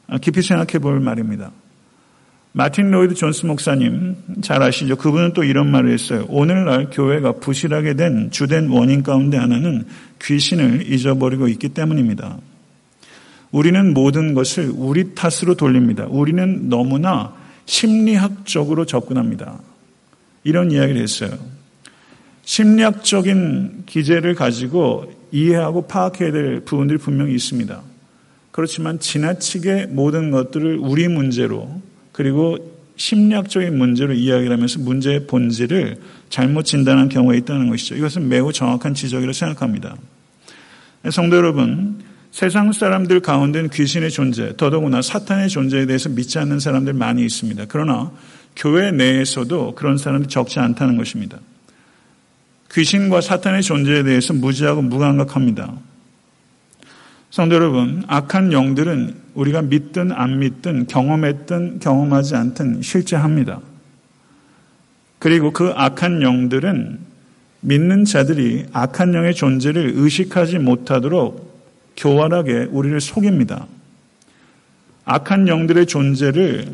[0.08, 1.52] 아, 깊이 생각해 볼 말입니다.
[2.52, 4.96] 마틴 로이드 존스 목사님 잘 아시죠?
[4.96, 6.26] 그분은 또 이런 말을 했어요.
[6.28, 9.86] 오늘날 교회가 부실하게 된 주된 원인 가운데 하나는
[10.20, 12.38] 귀신을 잊어버리고 있기 때문입니다.
[13.52, 16.06] 우리는 모든 것을 우리 탓으로 돌립니다.
[16.08, 17.34] 우리는 너무나
[17.66, 19.60] 심리학적으로 접근합니다.
[20.42, 21.30] 이런 이야기를 했어요.
[22.44, 27.80] 심리학적인 기제를 가지고 이해하고 파악해야 될 부분들이 분명히 있습니다.
[28.50, 31.80] 그렇지만 지나치게 모든 것들을 우리 문제로
[32.12, 32.58] 그리고
[32.96, 35.96] 심리학적인 문제로 이야기를 하면서 문제의 본질을
[36.28, 37.96] 잘못 진단한 경우가 있다는 것이죠.
[37.96, 39.96] 이것은 매우 정확한 지적이라고 생각합니다.
[41.10, 47.24] 성도 여러분, 세상 사람들 가운데는 귀신의 존재, 더더구나 사탄의 존재에 대해서 믿지 않는 사람들 많이
[47.24, 47.64] 있습니다.
[47.68, 48.12] 그러나
[48.54, 51.38] 교회 내에서도 그런 사람이 적지 않다는 것입니다.
[52.72, 55.72] 귀신과 사탄의 존재에 대해서 무지하고 무감각합니다.
[57.30, 63.60] 성도 여러분, 악한 영들은 우리가 믿든 안 믿든 경험했든 경험하지 않든 실제합니다.
[65.18, 66.98] 그리고 그 악한 영들은
[67.60, 71.50] 믿는 자들이 악한 영의 존재를 의식하지 못하도록
[71.96, 73.66] 교활하게 우리를 속입니다.
[75.04, 76.68] 악한 영들의 존재를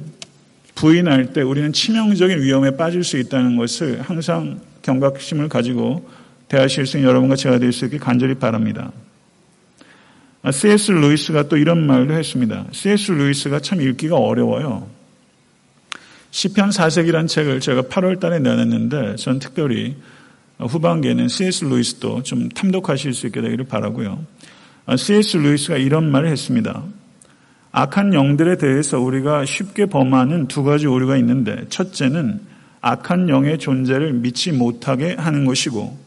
[0.75, 6.09] 부인할 때 우리는 치명적인 위험에 빠질 수 있다는 것을 항상 경각심을 가지고
[6.49, 8.92] 대하실 수 있는 여러분과 제가 될 수 있게 간절히 바랍니다.
[10.51, 10.92] C.S.
[10.92, 12.66] 아, 루이스가 또 이런 말도 했습니다.
[12.70, 13.12] C.S.
[13.12, 14.88] 루이스가 참 읽기가 어려워요.
[16.31, 19.96] 시편 4색이라는 책을 제가 8월 달에 내놨는데 전 특별히
[20.59, 21.64] 후반기에는 C.S.
[21.64, 24.25] 루이스도 좀 탐독하실 수 있게 되기를 바라고요.
[24.87, 25.38] 아, C.S.
[25.38, 26.85] 루이스가 이런 말을 했습니다.
[27.72, 32.40] 악한 영들에 대해서 우리가 쉽게 범하는 두 가지 오류가 있는데 첫째는
[32.81, 35.99] 악한 영의 존재를 믿지 못하게 하는 것이고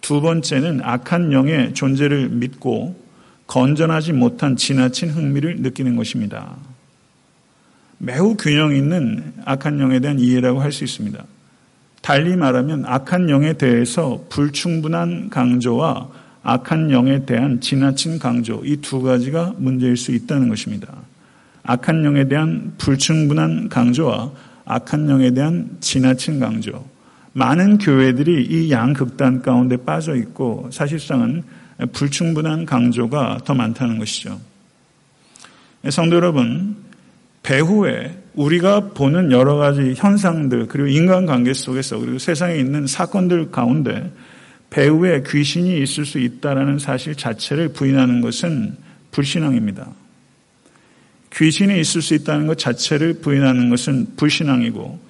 [0.00, 3.02] 두 번째는 악한 영의 존재를 믿고
[3.46, 6.56] 건전하지 못한 지나친 흥미를 느끼는 것입니다.
[7.98, 11.24] 매우 균형 있는 악한 영에 대한 이해라고 할 수 있습니다.
[12.02, 16.08] 달리 말하면 악한 영에 대해서 불충분한 강조와
[16.42, 20.88] 악한 영에 대한 지나친 강조 이 두 가지가 문제일 수 있다는 것입니다.
[21.62, 24.32] 악한 영에 대한 불충분한 강조와
[24.64, 26.84] 악한 영에 대한 지나친 강조.
[27.32, 31.42] 많은 교회들이 이 양극단 가운데 빠져 있고 사실상은
[31.92, 34.40] 불충분한 강조가 더 많다는 것이죠.
[35.90, 36.76] 성도 여러분,
[37.42, 44.10] 배후에 우리가 보는 여러 가지 현상들 그리고 인간관계 속에서 그리고 세상에 있는 사건들 가운데
[44.70, 48.76] 배후에 귀신이 있을 수 있다라는 사실 자체를 부인하는 것은
[49.10, 49.86] 불신앙입니다.
[51.36, 55.00] 귀신이 있을 수 있다는 것 자체를 부인하는 것은 불신앙이고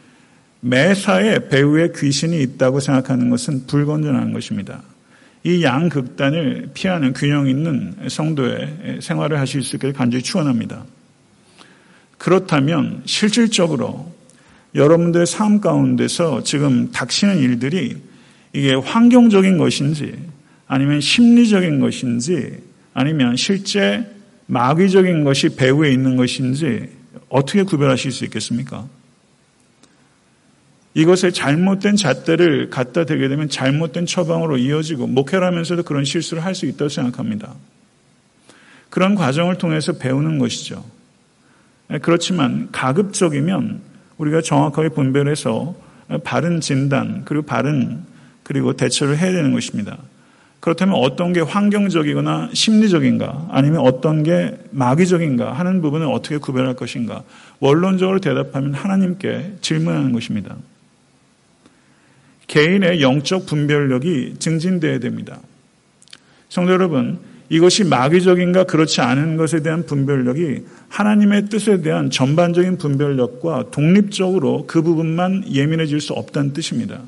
[0.61, 4.83] 매사에 배후에 귀신이 있다고 생각하는 것은 불건전한 것입니다.
[5.43, 10.85] 이 양극단을 피하는 균형 있는 성도의 생활을 하실 수 있기를 간절히 축원합니다.
[12.17, 14.11] 그렇다면 실질적으로
[14.75, 17.99] 여러분들의 삶 가운데서 지금 닥치는 일들이
[18.55, 20.15] 이게 환경적인 것인지
[20.67, 22.59] 아니면 심리적인 것인지
[22.95, 24.14] 아니면 실제
[24.47, 26.91] 마귀적인 것이 배후에 있는 것인지
[27.29, 28.87] 어떻게 구별하실 수 있겠습니까?
[30.95, 36.67] 이것에 잘못된 잣대를 갖다 대게 되면 잘못된 처방으로 이어지고 목회를 하면서도 그런 실수를 할 수
[36.67, 37.55] 있다고 생각합니다.
[38.91, 40.85] 그런 과정을 통해서 배우는 것이죠.
[42.03, 43.81] 그렇지만 가급적이면
[44.19, 45.75] 우리가 정확하게 분별해서
[46.23, 48.05] 바른 진단 그리고 바른
[48.45, 49.99] 그리고 대처를 해야 되는 것입니다.
[50.65, 57.23] 그렇다면 어떤 게 환경적이거나 심리적인가 아니면 어떤 게 마귀적인가 하는 부분을 어떻게 구별할 것인가
[57.61, 60.57] 원론적으로 대답하면 하나님께 질문하는 것입니다.
[62.47, 65.39] 개인의 영적 분별력이 증진되어야 됩니다.
[66.49, 67.19] 성도 여러분,
[67.51, 75.45] 이것이 마귀적인가 그렇지 않은 것에 대한 분별력이 하나님의 뜻에 대한 전반적인 분별력과 독립적으로 그 부분만
[75.53, 77.03] 예민해질 수 없다는 뜻입니다.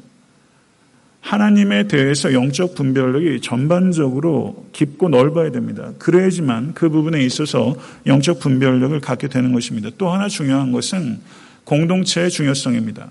[1.26, 5.90] 하나님에 대해서 영적 분별력이 전반적으로 깊고 넓어야 됩니다.
[5.98, 7.74] 그래야지만 그 부분에 있어서
[8.06, 9.90] 영적 분별력을 갖게 되는 것입니다.
[9.98, 11.18] 또 하나 중요한 것은
[11.64, 13.10] 공동체의 중요성입니다.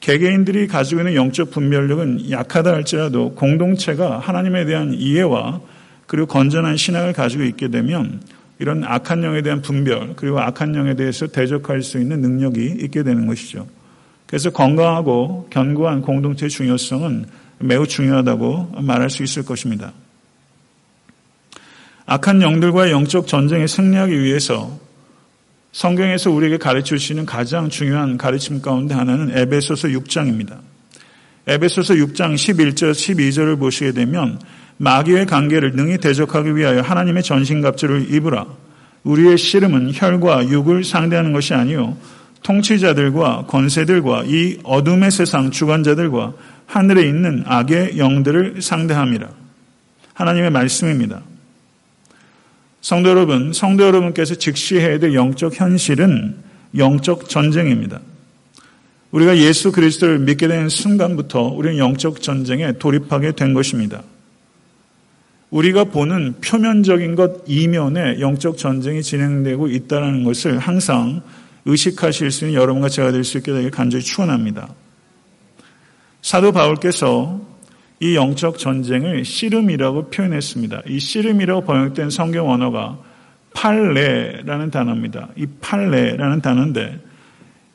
[0.00, 5.60] 개개인들이 가지고 있는 영적 분별력은 약하다 할지라도 공동체가 하나님에 대한 이해와
[6.06, 8.20] 그리고 건전한 신앙을 가지고 있게 되면
[8.60, 13.26] 이런 악한 영에 대한 분별 그리고 악한 영에 대해서 대적할 수 있는 능력이 있게 되는
[13.26, 13.66] 것이죠.
[14.28, 17.26] 그래서 건강하고 견고한 공동체의 중요성은
[17.60, 19.92] 매우 중요하다고 말할 수 있을 것입니다.
[22.04, 24.78] 악한 영들과의 영적 전쟁에 승리하기 위해서
[25.72, 30.58] 성경에서 우리에게 가르쳐 주시는 가장 중요한 가르침 가운데 하나는 에베소서 6장입니다.
[31.46, 34.38] 에베소서 6장 11절 12절을 보시게 되면
[34.76, 38.46] 마귀의 관계를 능히 대적하기 위하여 하나님의 전신갑주를 입으라.
[39.04, 41.96] 우리의 씨름은 혈과 육을 상대하는 것이 아니요
[42.42, 46.34] 통치자들과 권세들과 이 어둠의 세상 주관자들과
[46.66, 49.28] 하늘에 있는 악의 영들을 상대함이라.
[50.14, 51.22] 하나님의 말씀입니다.
[52.80, 56.36] 성도 여러분, 성도 여러분께서 직시해야 될 영적 현실은
[56.76, 58.00] 영적 전쟁입니다.
[59.10, 64.02] 우리가 예수 그리스도를 믿게 된 순간부터 우리는 영적 전쟁에 돌입하게 된 것입니다.
[65.50, 71.22] 우리가 보는 표면적인 것 이면에 영적 전쟁이 진행되고 있다는 것을 항상
[71.66, 74.68] 의식하실 수 있는 여러분과 제가 될 수 있게 되길 간절히 축원합니다.
[76.22, 77.40] 사도 바울께서
[78.00, 80.82] 이 영적 전쟁을 씨름이라고 표현했습니다.
[80.86, 82.98] 이 씨름이라고 번역된 성경 언어가
[83.54, 85.28] 팔레라는 단어입니다.
[85.36, 87.00] 이 팔레라는 단어인데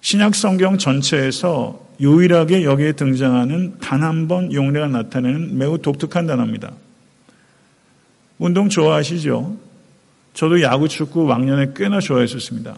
[0.02, 6.72] 신약 성경 전체에서 유일하게 여기에 등장하는 단 한 번 용례가 나타내는 매우 독특한 단어입니다.
[8.40, 9.58] 운동 좋아하시죠?
[10.34, 12.76] 저도 야구, 축구 왕년에 꽤나 좋아했었습니다.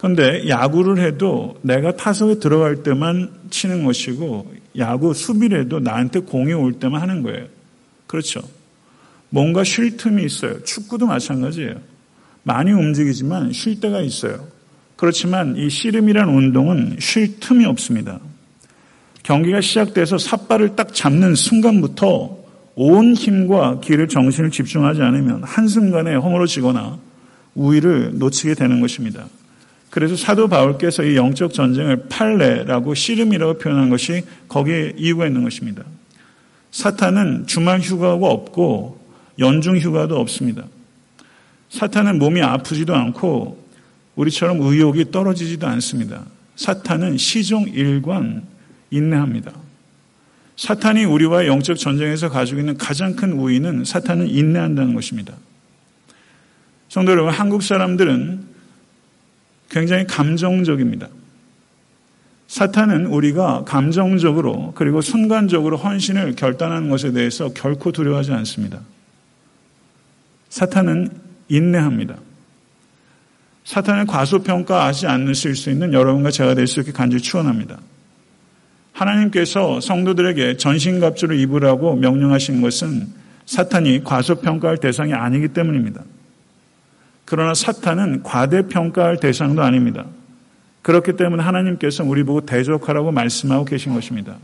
[0.00, 6.72] 그런데 야구를 해도 내가 타석에 들어갈 때만 치는 것이고 야구 수비를 해도 나한테 공이 올
[6.72, 7.44] 때만 하는 거예요.
[8.06, 8.40] 그렇죠.
[9.28, 10.64] 뭔가 쉴 틈이 있어요.
[10.64, 11.74] 축구도 마찬가지예요.
[12.44, 14.46] 많이 움직이지만 쉴 때가 있어요.
[14.96, 18.20] 그렇지만 이 씨름이라는 운동은 쉴 틈이 없습니다.
[19.22, 22.38] 경기가 시작돼서 삿발을 딱 잡는 순간부터
[22.74, 26.98] 온 힘과 기를 정신을 집중하지 않으면 한순간에 허물어지거나
[27.54, 29.26] 우위를 놓치게 되는 것입니다.
[29.90, 35.82] 그래서 사도 바울께서 이 영적 전쟁을 팔레라고 씨름이라고 표현한 것이 거기에 이유가 있는 것입니다.
[36.70, 39.00] 사탄은 주말 휴가가 없고
[39.40, 40.64] 연중 휴가도 없습니다.
[41.70, 43.60] 사탄은 몸이 아프지도 않고
[44.14, 46.24] 우리처럼 의욕이 떨어지지도 않습니다.
[46.54, 48.44] 사탄은 시종 일관
[48.90, 49.52] 인내합니다.
[50.56, 55.34] 사탄이 우리와 영적 전쟁에서 가지고 있는 가장 큰 우위는 사탄은 인내한다는 것입니다.
[56.88, 58.49] 성도 여러분, 한국 사람들은
[59.70, 61.08] 굉장히 감정적입니다.
[62.48, 68.80] 사탄은 우리가 감정적으로 그리고 순간적으로 헌신을 결단하는 것에 대해서 결코 두려워하지 않습니다.
[70.48, 71.08] 사탄은
[71.48, 72.16] 인내합니다.
[73.64, 77.78] 사탄을 과소평가하지 않으실 수 있는 여러분과 제가 될 수 있게 간절히 추원합니다.
[78.92, 83.06] 하나님께서 성도들에게 전신갑주를 입으라고 명령하신 것은
[83.46, 86.02] 사탄이 과소평가할 대상이 아니기 때문입니다.
[87.30, 90.04] 그러나 사탄은 과대평가할 대상도 아닙니다.
[90.82, 94.36] 그렇기 때문에 하나님께서 우리 보고 대적하라고 말씀하고 계신 것입니다.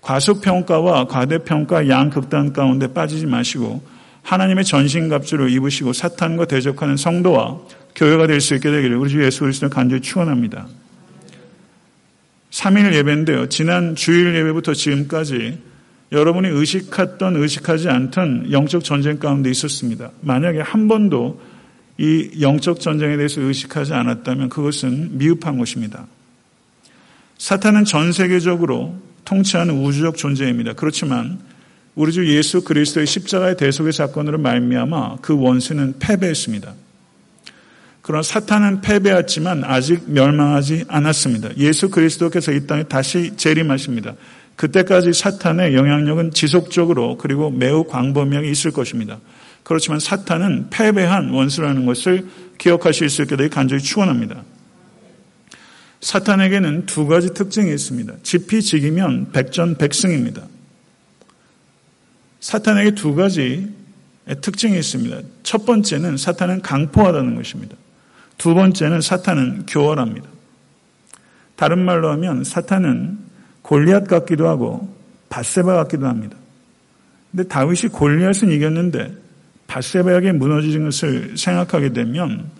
[0.00, 3.80] 과소평가와 과대평가 양극단 가운데 빠지지 마시고
[4.24, 7.60] 하나님의 전신갑주를 입으시고 사탄과 대적하는 성도와
[7.94, 10.66] 교회가 될 수 있게 되기를 우리 주 예수 그리스도 간절히 축원합니다.
[12.50, 13.48] 3일 예배인데요.
[13.50, 15.62] 지난 주일 예배부터 지금까지
[16.10, 20.10] 여러분이 의식했던 의식하지 않던 영적 전쟁 가운데 있었습니다.
[20.22, 21.40] 만약에 한 번도
[21.98, 26.06] 이 영적 전쟁에 대해서 의식하지 않았다면 그것은 미흡한 것입니다.
[27.38, 30.74] 사탄은 전 세계적으로 통치하는 우주적 존재입니다.
[30.74, 31.38] 그렇지만
[31.96, 36.72] 우리 주 예수 그리스도의 십자가의 대속의 사건으로 말미암아 그 원수는 패배했습니다.
[38.02, 41.56] 그러나 사탄은 패배했지만 아직 멸망하지 않았습니다.
[41.58, 44.14] 예수 그리스도께서 이 땅에 다시 재림하십니다.
[44.56, 49.18] 그때까지 사탄의 영향력은 지속적으로 그리고 매우 광범위하게 있을 것입니다.
[49.68, 52.26] 그렇지만 사탄은 패배한 원수라는 것을
[52.56, 54.42] 기억하실 수 있게 되기 간절히 축원합니다.
[56.00, 58.14] 사탄에게는 두 가지 특징이 있습니다.
[58.22, 60.42] 지피 지기면 백전백승입니다.
[62.40, 63.70] 사탄에게 두 가지
[64.40, 65.20] 특징이 있습니다.
[65.42, 67.76] 첫 번째는 사탄은 강포하다는 것입니다.
[68.38, 70.30] 두 번째는 사탄은 교활합니다.
[71.56, 73.18] 다른 말로 하면 사탄은
[73.60, 74.96] 골리앗 같기도 하고
[75.28, 76.38] 바세바 같기도 합니다.
[77.32, 79.27] 근데 다윗이 골리앗은 이겼는데
[79.68, 82.50] 바세바에게 무너지는 것을 생각하게 되면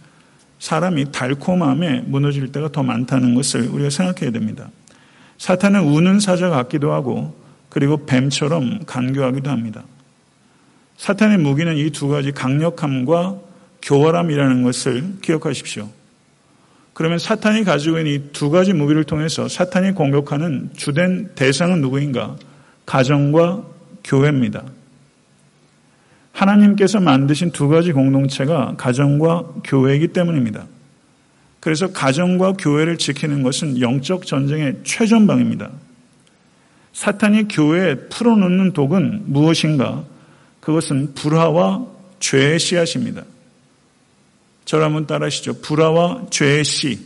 [0.61, 4.71] 사람이 달콤함에 무너질 때가 더 많다는 것을 우리가 생각해야 됩니다.
[5.39, 7.35] 사탄은 우는 사자 같기도 하고
[7.69, 9.85] 그리고 뱀처럼 간교하기도 합니다.
[10.97, 13.39] 사탄의 무기는 이 두 가지 강력함과
[13.83, 15.89] 교활함이라는 것을 기억하십시오.
[16.93, 22.37] 그러면 사탄이 가지고 있는 이 두 가지 무기를 통해서 사탄이 공격하는 주된 대상은 누구인가?
[22.85, 23.63] 가정과
[24.03, 24.65] 교회입니다.
[26.39, 30.67] 하나님께서 만드신 두 가지 공동체가 가정과 교회이기 때문입니다.
[31.59, 35.71] 그래서 가정과 교회를 지키는 것은 영적 전쟁의 최전방입니다.
[36.93, 40.05] 사탄이 교회에 풀어놓는 독은 무엇인가?
[40.61, 41.87] 그것은 불화와
[42.21, 43.25] 죄의 씨앗입니다.
[44.65, 45.61] 저를 한번 따라하시죠.
[45.61, 47.01] 불화와 죄의 씨.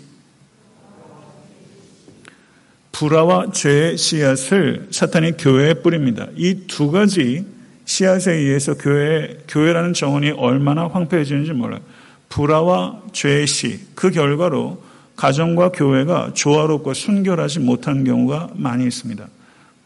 [2.93, 6.27] 불화와 죄의 씨앗을 사탄이 교회에 뿌립니다.
[6.37, 7.47] 이 두 가지
[7.85, 11.81] 씨앗에 의해서 교회, 교회라는 정원이 얼마나 황폐해지는지 몰라요.
[12.29, 13.81] 불화와 죄의 씨.
[13.95, 14.83] 그 결과로
[15.17, 19.27] 가정과 교회가 조화롭고 순결하지 못한 경우가 많이 있습니다.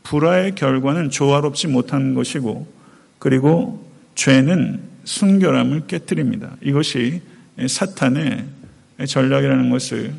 [0.05, 2.67] 불화의 결과는 조화롭지 못한 것이고,
[3.19, 6.57] 그리고 죄는 순결함을 깨뜨립니다.
[6.63, 7.23] 이것이
[7.67, 8.45] 사탄의
[9.07, 10.13] 전략이라는 것을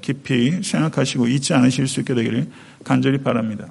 [0.00, 2.46] 깊이 생각하시고 잊지 않으실 수 있게 되기를
[2.84, 3.68] 간절히 바랍니다.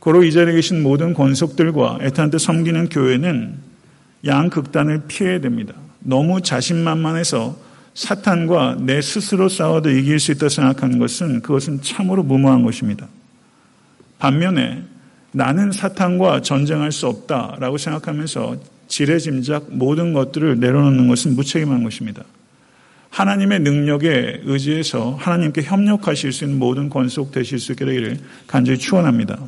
[0.00, 3.54] 고로 이 자리에 계신 모든 권속들과 애타한테 섬기는 교회는
[4.24, 5.74] 양극단을 피해야 됩니다.
[6.00, 7.56] 너무 자신만만해서
[7.94, 13.08] 사탄과 내 스스로 싸워도 이길 수 있다 생각하는 것은 그것은 참으로 무모한 것입니다.
[14.18, 14.84] 반면에
[15.32, 18.56] 나는 사탄과 전쟁할 수 없다라고 생각하면서
[18.86, 22.22] 지레짐작 모든 것들을 내려놓는 것은 무책임한 것입니다.
[23.10, 29.38] 하나님의 능력에 의지해서 하나님께 협력하실 수 있는 모든 권속 되실 수 있게 되기를 간절히 축원합니다.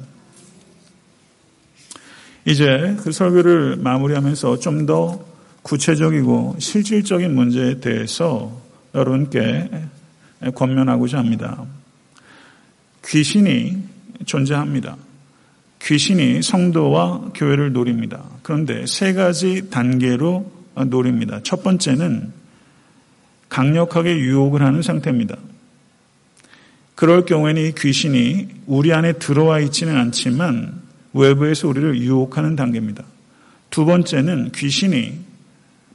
[2.45, 5.31] 이제 그 설교를 마무리하면서 좀 더
[5.63, 8.61] 구체적이고 실질적인 문제에 대해서
[8.95, 9.71] 여러분께
[10.55, 11.65] 권면하고자 합니다.
[13.07, 13.77] 귀신이
[14.25, 14.97] 존재합니다.
[15.83, 18.25] 귀신이 성도와 교회를 노립니다.
[18.43, 20.51] 그런데 세 가지 단계로
[20.87, 21.41] 노립니다.
[21.43, 22.33] 첫 번째는
[23.49, 25.37] 강력하게 유혹을 하는 상태입니다.
[26.95, 30.81] 그럴 경우에는 이 귀신이 우리 안에 들어와 있지는 않지만
[31.13, 33.05] 외부에서 우리를 유혹하는 단계입니다.
[33.71, 35.19] 두 번째는 귀신이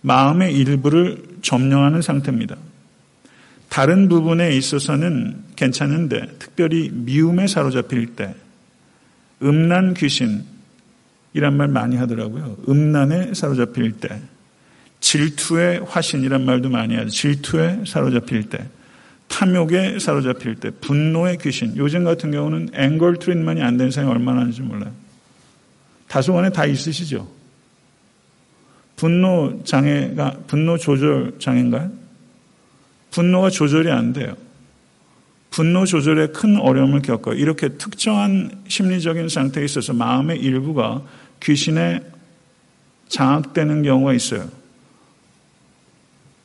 [0.01, 2.55] 마음의 일부를 점령하는 상태입니다.
[3.69, 8.35] 다른 부분에 있어서는 괜찮은데 특별히 미움에 사로잡힐 때
[9.41, 10.43] 음란 귀신
[11.33, 12.55] 이란 말 많이 하더라고요.
[12.69, 14.21] 음란에 사로잡힐 때
[15.01, 17.09] 질투의 화신이란 말도 많이 하죠.
[17.09, 18.65] 질투에 사로잡힐 때
[19.27, 24.61] 탐욕에 사로잡힐 때 분노의 귀신 요즘 같은 경우는 앵걸 트리트먼이 안 된 사람이 얼마나 하는지
[24.61, 24.93] 몰라요.
[26.07, 27.27] 다소간에 다 있으시죠?
[28.95, 31.91] 분노 장애가 분노 조절 장애인가요?
[33.11, 34.35] 분노가 조절이 안 돼요.
[35.51, 41.01] 분노 조절에 큰 어려움을 겪어 이렇게 특정한 심리적인 상태에 있어서 마음의 일부가
[41.41, 42.01] 귀신에
[43.07, 44.49] 장악되는 경우가 있어요.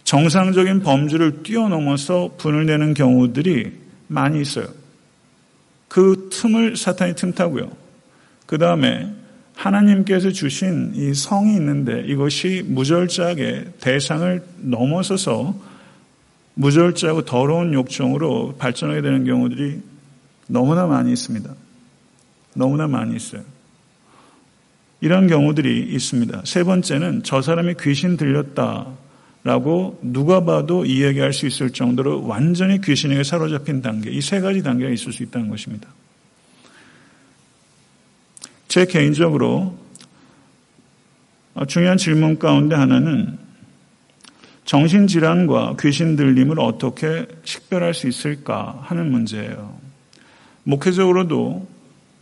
[0.04, 3.72] 정상적인 범주를 뛰어넘어서 분을 내는 경우들이
[4.08, 4.66] 많이 있어요.
[5.88, 7.70] 그 틈을 사탄이 틈타고요.
[8.46, 9.12] 그 다음에
[9.61, 15.54] 하나님께서 주신 이 성이 있는데 이것이 무절제하게 대상을 넘어서서
[16.54, 19.80] 무절제하고 더러운 욕정으로 발전하게 되는 경우들이
[20.46, 21.54] 너무나 많이 있습니다.
[22.54, 23.42] 너무나 많이 있어요.
[25.02, 26.42] 이런 경우들이 있습니다.
[26.44, 28.86] 세 번째는 저 사람이 귀신 들렸다
[29.44, 34.90] 라고 누가 봐도 이야기할 수 있을 정도로 완전히 귀신에게 사로잡힌 단계, 이 세 가지 단계가
[34.90, 35.88] 있을 수 있다는 것입니다.
[38.70, 39.76] 제 개인적으로
[41.66, 43.36] 중요한 질문 가운데 하나는
[44.64, 49.76] 정신질환과 귀신 들림을 어떻게 식별할 수 있을까 하는 문제예요.
[50.62, 51.66] 목회적으로도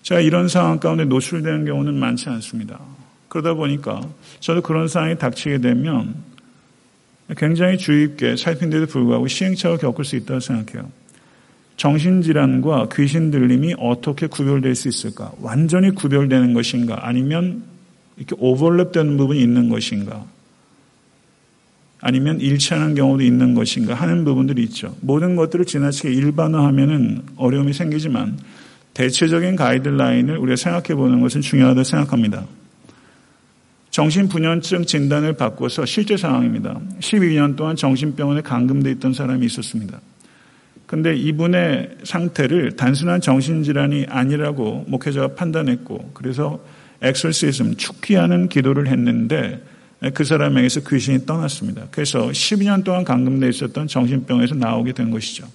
[0.00, 2.80] 제가 이런 상황 가운데 노출되는 경우는 많지 않습니다.
[3.28, 4.00] 그러다 보니까
[4.40, 6.14] 저도 그런 상황이 닥치게 되면
[7.36, 10.90] 굉장히 주의 깊게 살핀데도 불구하고 시행착오를 겪을 수 있다고 생각해요.
[11.78, 15.32] 정신질환과 귀신 들림이 어떻게 구별될 수 있을까?
[15.40, 17.06] 완전히 구별되는 것인가?
[17.06, 17.62] 아니면
[18.16, 20.26] 이렇게 오버랩되는 부분이 있는 것인가?
[22.00, 24.96] 아니면 일치하는 경우도 있는 것인가 하는 부분들이 있죠.
[25.00, 28.38] 모든 것들을 지나치게 일반화하면 어려움이 생기지만
[28.94, 32.44] 대체적인 가이드라인을 우리가 생각해 보는 것은 중요하다고 생각합니다.
[33.90, 36.80] 정신분열증 진단을 받고서 실제 상황입니다.
[37.00, 40.00] 12년 동안 정신병원에 감금돼 있던 사람이 있었습니다.
[40.88, 46.64] 근데 이분의 상태를 단순한 정신질환이 아니라고 목회자가 판단했고 그래서
[47.02, 49.62] 엑설시즘 축기하는 기도를 했는데
[50.14, 51.88] 그 사람에게서 귀신이 떠났습니다.
[51.90, 55.46] 그래서 12년 동안 감금돼 있었던 정신병에서 나오게 된 것이죠.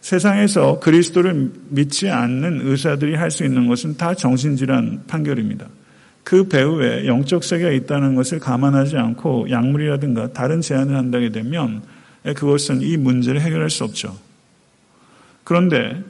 [0.00, 5.68] 세상에서 그리스도를 믿지 않는 의사들이 할 수 있는 것은 다 정신질환 판결입니다.
[6.24, 11.82] 그 배후에 영적 세계가 있다는 것을 감안하지 않고 약물이라든가 다른 제안을 한다게 되면
[12.34, 14.16] 그것은 이 문제를 해결할 수 없죠.
[15.44, 16.02] 그런데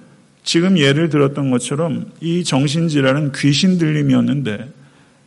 [0.43, 4.73] 지금 예를 들었던 것처럼 이 정신질환은 귀신 들림이었는데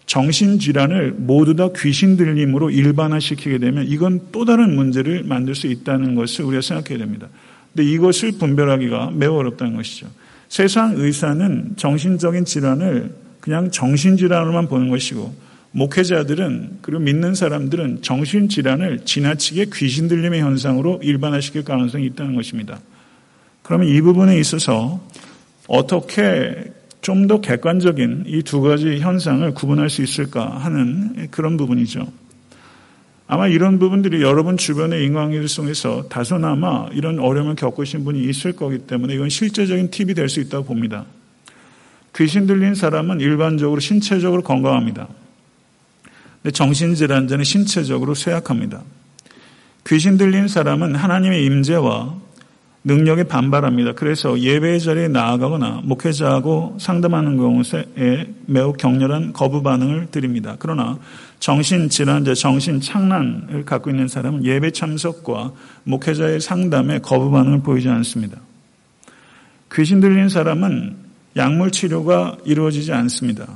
[0.06, 6.44] 정신질환을 모두 다 귀신 들림으로 일반화시키게 되면 이건 또 다른 문제를 만들 수 있다는 것을
[6.46, 7.28] 우리가 생각해야 됩니다.
[7.74, 10.08] 근데 이것을 분별하기가 매우 어렵다는 것이죠.
[10.50, 15.34] 세상 의사는 정신적인 질환을 그냥 정신질환으로만 보는 것이고
[15.72, 22.80] 목회자들은 그리고 믿는 사람들은 정신질환을 지나치게 귀신 들림의 현상으로 일반화시킬 가능성이 있다는 것입니다.
[23.64, 25.02] 그러면 이 부분에 있어서
[25.68, 32.08] 어떻게 좀 더 객관적인 이 두 가지 현상을 구분할 수 있을까 하는 그런 부분이죠.
[33.28, 35.10] 아마 이런 부분들이 여러분 주변의
[35.56, 40.66] 통해서 다소나마 이런 어려움을 겪으신 분이 있을 거기 때문에 이건 실제적인 팁이 될 수 있다고
[40.66, 41.06] 봅니다.
[42.16, 45.08] 귀신 들린 사람은 일반적으로 신체적으로 건강합니다.
[46.42, 48.82] 근데 정신질환자는 신체적으로 쇠약합니다.
[49.88, 52.16] 귀신 들린 사람은 하나님의 임재와
[52.84, 53.94] 능력에 반발합니다.
[53.94, 60.56] 그래서 예배 자리에 나아가거나 목회자하고 상담하는 경우에 매우 격렬한 거부 반응을 드립니다.
[60.58, 60.98] 그러나
[61.40, 65.52] 정신질환자, 정신착란을 갖고 있는 사람은 예배 참석과
[65.84, 68.40] 목회자의 상담에 거부 반응을 보이지 않습니다.
[69.74, 70.96] 귀신 들린 사람은
[71.38, 73.48] 약물 치료가 이루어지지 않습니다.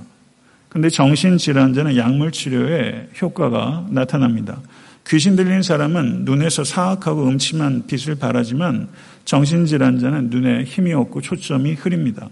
[0.76, 4.60] 근데 정신질환자는 약물 치료에 효과가 나타납니다.
[5.08, 8.90] 귀신 들린 사람은 눈에서 사악하고 음침한 빛을 바라지만
[9.24, 12.28] 정신질환자는 눈에 힘이 없고 초점이 흐립니다.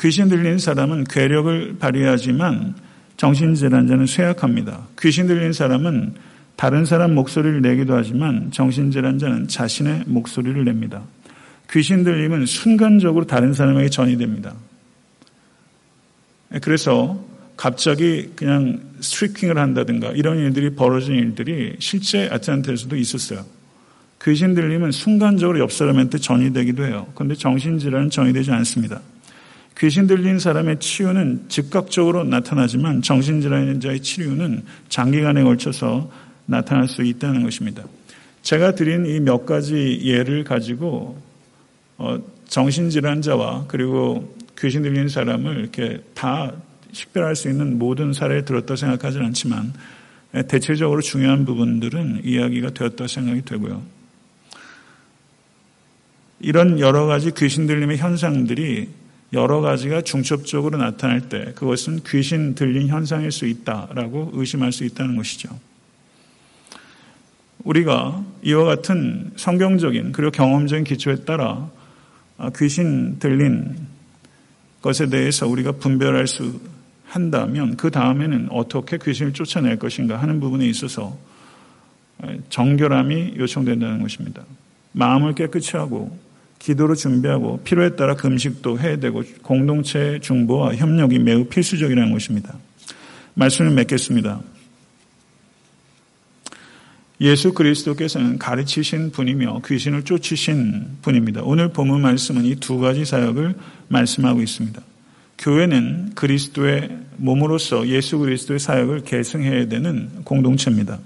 [0.00, 2.74] 귀신 들린 사람은 괴력을 발휘하지만
[3.16, 4.88] 정신질환자는 쇠약합니다.
[5.00, 6.14] 귀신 들린 사람은
[6.56, 11.02] 다른 사람 목소리를 내기도 하지만 정신질환자는 자신의 목소리를 냅니다.
[11.70, 14.54] 귀신 들림은 순간적으로 다른 사람에게 전이 됩니다.
[16.60, 17.30] 그래서
[17.60, 23.44] 갑자기 그냥 스트리킹을 한다든가 이런 일들이 벌어진 일들이 실제 아틀란타에서도 있었어요.
[24.24, 27.06] 귀신 들림은 순간적으로 옆 사람한테 전이되기도 해요.
[27.14, 29.02] 그런데 정신질환은 전이되지 않습니다.
[29.76, 36.10] 귀신 들린 사람의 치유는 즉각적으로 나타나지만 정신질환자의 치유는 장기간에 걸쳐서
[36.46, 37.84] 나타날 수 있다는 것입니다.
[38.40, 41.20] 제가 드린 이 몇 가지 예를 가지고
[41.98, 46.54] 어, 정신질환자와 그리고 귀신 들린 사람을 이렇게 다
[46.92, 49.72] 식별할 수 있는 모든 사례를 들었다 생각하지는 않지만
[50.48, 53.82] 대체적으로 중요한 부분들은 이야기가 되었다 생각이 되고요.
[56.40, 58.88] 이런 여러 가지 귀신 들림의 현상들이
[59.32, 65.48] 여러 가지가 중첩적으로 나타날 때 그것은 귀신 들린 현상일 수 있다라고 의심할 수 있다는 것이죠.
[67.62, 71.68] 우리가 이와 같은 성경적인 그리고 경험적인 기초에 따라
[72.56, 73.76] 귀신 들린
[74.80, 76.58] 것에 대해서 우리가 분별할 수
[77.10, 81.18] 한다면 그 다음에는 어떻게 귀신을 쫓아낼 것인가 하는 부분에 있어서
[82.50, 84.44] 정결함이 요청된다는 것입니다.
[84.92, 86.16] 마음을 깨끗이 하고
[86.60, 92.54] 기도로 준비하고 필요에 따라 금식도 해야 되고 공동체 중보와 협력이 매우 필수적이라는 것입니다.
[93.34, 94.40] 말씀을 맺겠습니다.
[97.22, 101.42] 예수 그리스도께서는 가르치신 분이며 귀신을 쫓으신 분입니다.
[101.42, 103.54] 오늘 본문 말씀은 이 두 가지 사역을
[103.88, 104.80] 말씀하고 있습니다.
[105.40, 110.98] 교회는 그리스도의 몸으로서 예수 그리스도의 사역을 계승해야 되는 공동체입니다.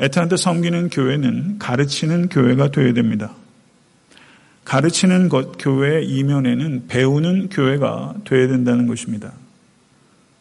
[0.00, 3.32] 애타한테 섬기는 교회는 가르치는 교회가 되어야 됩니다.
[4.64, 9.32] 가르치는 것, 교회의 이면에는 배우는 교회가 되어야 된다는 것입니다.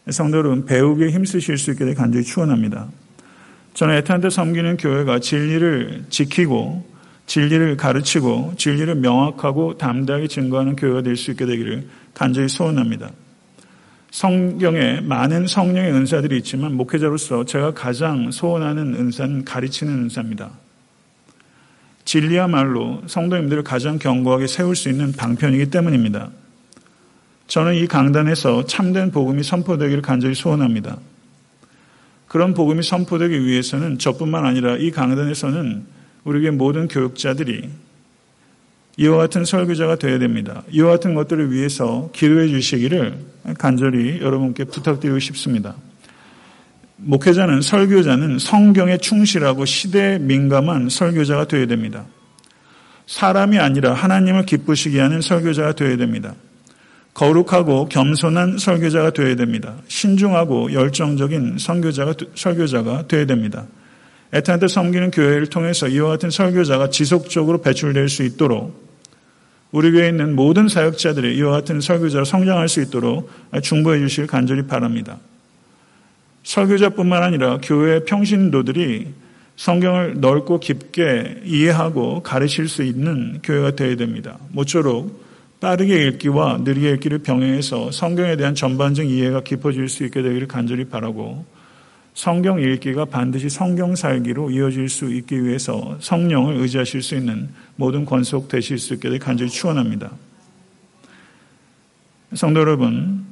[0.09, 2.87] 성도 여러분, 배우기에 힘쓰실 수 있게 되 간절히 축원합니다.
[3.73, 6.96] 저는 애타한테 섬기는 교회가 진리를 지키고
[7.27, 13.11] 진리를 가르치고 진리를 명확하고 담대하게 증거하는 교회가 될 수 있게 되기를 간절히 소원합니다.
[14.11, 20.51] 성경에 많은 성령의 은사들이 있지만 목회자로서 제가 가장 소원하는 은사는 가르치는 은사입니다.
[22.05, 26.29] 진리야말로 성도님들을 가장 견고하게 세울 수 있는 방편이기 때문입니다.
[27.47, 30.97] 저는 이 강단에서 참된 복음이 선포되기를 간절히 소원합니다.
[32.27, 35.96] 그런 복음이 선포되기 위해서는 저뿐만 아니라 이 강단에서는
[36.27, 37.69] 우리에게 모든 교육자들이
[38.97, 40.63] 이와 같은 설교자가 되어야 됩니다.
[40.71, 43.17] 이와 같은 것들을 위해서 기도해 주시기를
[43.57, 45.75] 간절히 여러분께 부탁드리고 싶습니다.
[46.97, 52.05] 목회자는 설교자는 성경에 충실하고 시대에 민감한 설교자가 되어야 됩니다.
[53.05, 56.33] 사람이 아니라 하나님을 기쁘시게 하는 설교자가 되어야 됩니다.
[57.13, 59.75] 거룩하고 겸손한 설교자가 되어야 됩니다.
[59.87, 61.57] 신중하고 열정적인
[62.35, 63.65] 설교자가 되어야 됩니다.
[64.33, 68.87] 에탄한테 섬기는 교회를 통해서 이와 같은 설교자가 지속적으로 배출될 수 있도록
[69.71, 73.29] 우리 교회에 있는 모든 사역자들이 이와 같은 설교자로 성장할 수 있도록
[73.61, 75.17] 중보해 주실 간절히 바랍니다.
[76.43, 79.07] 설교자뿐만 아니라 교회 평신도들이
[79.57, 84.37] 성경을 넓고 깊게 이해하고 가르칠 수 있는 교회가 되어야 됩니다.
[84.51, 85.25] 모쪼록
[85.59, 91.45] 빠르게 읽기와 느리게 읽기를 병행해서 성경에 대한 전반적 이해가 깊어질 수 있게 되기를 간절히 바라고
[92.17, 98.47] 성경 읽기가 반드시 성경 살기로 이어질 수 있기 위해서 성령을 의지하실 수 있는 모든 권속
[98.47, 100.09] 되실 수 있게 간절히 축원합니다.
[102.33, 103.23] 성도 여러분,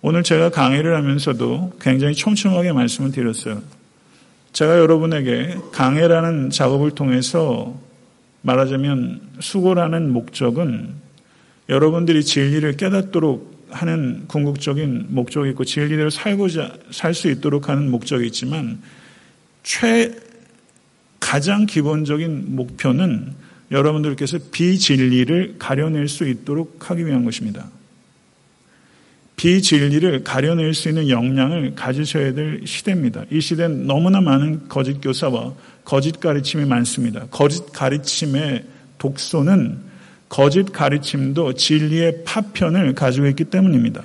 [0.00, 3.62] 오늘 제가 강의를 하면서도 굉장히 촘촘하게 말씀을 드렸어요.
[4.52, 7.76] 제가 여러분에게 강해라는 작업을 통해서
[8.42, 10.94] 말하자면 수고라는 목적은
[11.68, 18.80] 여러분들이 진리를 깨닫도록 하는 궁극적인 목적이 있고 진리대로 살고자 살 수 있도록 하는 목적이 있지만
[19.62, 20.14] 최
[21.18, 23.34] 가장 기본적인 목표는
[23.70, 27.68] 여러분들께서 비진리를 가려낼 수 있도록 하기 위한 것입니다.
[29.36, 33.24] 비진리를 가려낼 수 있는 역량을 가지셔야 될 시대입니다.
[33.30, 35.54] 이 시대는 너무나 많은 거짓 교사와
[35.84, 37.26] 거짓 가르침이 많습니다.
[37.30, 38.64] 거짓 가르침의
[38.98, 39.89] 독소는
[40.30, 44.04] 거짓 가르침도 진리의 파편을 가지고 있기 때문입니다.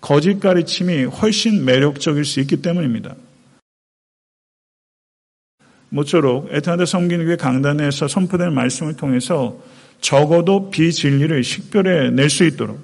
[0.00, 3.14] 거짓 가르침이 훨씬 매력적일 수 있기 때문입니다.
[5.90, 9.62] 모쪼록 애틀랜타 섬기는교회 강단에서 선포된 말씀을 통해서
[10.00, 12.80] 적어도 비진리를 식별해 낼 수 있도록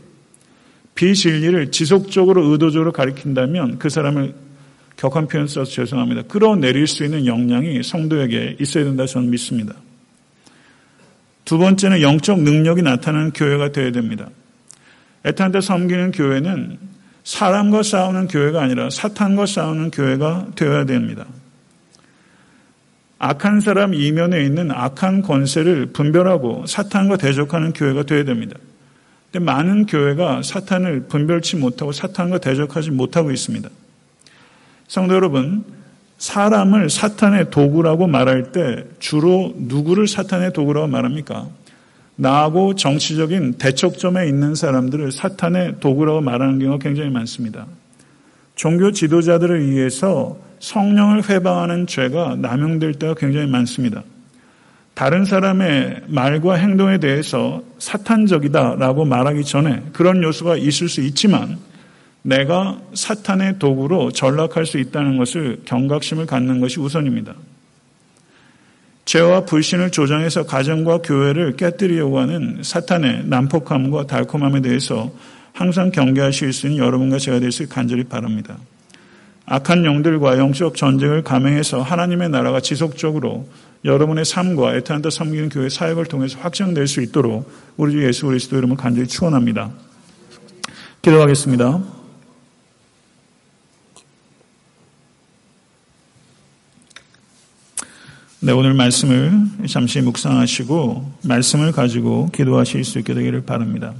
[0.94, 4.34] 비진리를 지속적으로 의도적으로 가르친다면 그 사람을
[4.96, 6.22] 격한 표현 써서 죄송합니다.
[6.22, 9.74] 끌어내릴 수 있는 역량이 성도에게 있어야 된다 저는 믿습니다.
[11.46, 14.28] 두 번째는 영적 능력이 나타나는 교회가 되어야 됩니다.
[15.24, 16.78] 에탄데 섬기는 교회는
[17.24, 21.24] 사람과 싸우는 교회가 아니라 사탄과 싸우는 교회가 되어야 됩니다.
[23.18, 28.58] 악한 사람 이면에 있는 악한 권세를 분별하고 사탄과 대적하는 교회가 되어야 됩니다.
[29.30, 33.68] 근데 많은 교회가 사탄을 분별치 못하고 사탄과 대적하지 못하고 있습니다.
[34.88, 35.64] 성도 여러분,
[36.18, 41.48] 사람을 사탄의 도구라고 말할 때 주로 누구를 사탄의 도구라고 말합니까?
[42.16, 47.66] 나하고 정치적인 대척점에 있는 사람들을 사탄의 도구라고 말하는 경우가 굉장히 많습니다.
[48.54, 54.02] 종교 지도자들을 위해서 성령을 회방하는 죄가 남용될 때가 굉장히 많습니다.
[54.94, 61.58] 다른 사람의 말과 행동에 대해서 사탄적이다라고 말하기 전에 그런 요소가 있을 수 있지만
[62.26, 67.34] 내가 사탄의 도구로 전락할 수 있다는 것을 경각심을 갖는 것이 우선입니다.
[69.04, 75.12] 죄와 불신을 조장해서 가정과 교회를 깨뜨리려고 하는 사탄의 난폭함과 달콤함에 대해서
[75.52, 78.58] 항상 경계하실 수 있는 여러분과 제가 될 수 간절히 바랍니다.
[79.46, 83.48] 악한 영들과 영적 전쟁을 감행해서 하나님의 나라가 지속적으로
[83.84, 88.76] 여러분의 삶과 에탄다 섬기는 교회 사역을 통해서 확장될 수 있도록 우리 주 예수 그리스도 이름을
[88.76, 89.70] 간절히 축원합니다.
[91.02, 91.95] 기도하겠습니다.
[98.46, 99.32] 네, 오늘 말씀을
[99.68, 103.92] 잠시 묵상하시고 말씀을 가지고 기도하실 수 있게 되기를 바랍니다.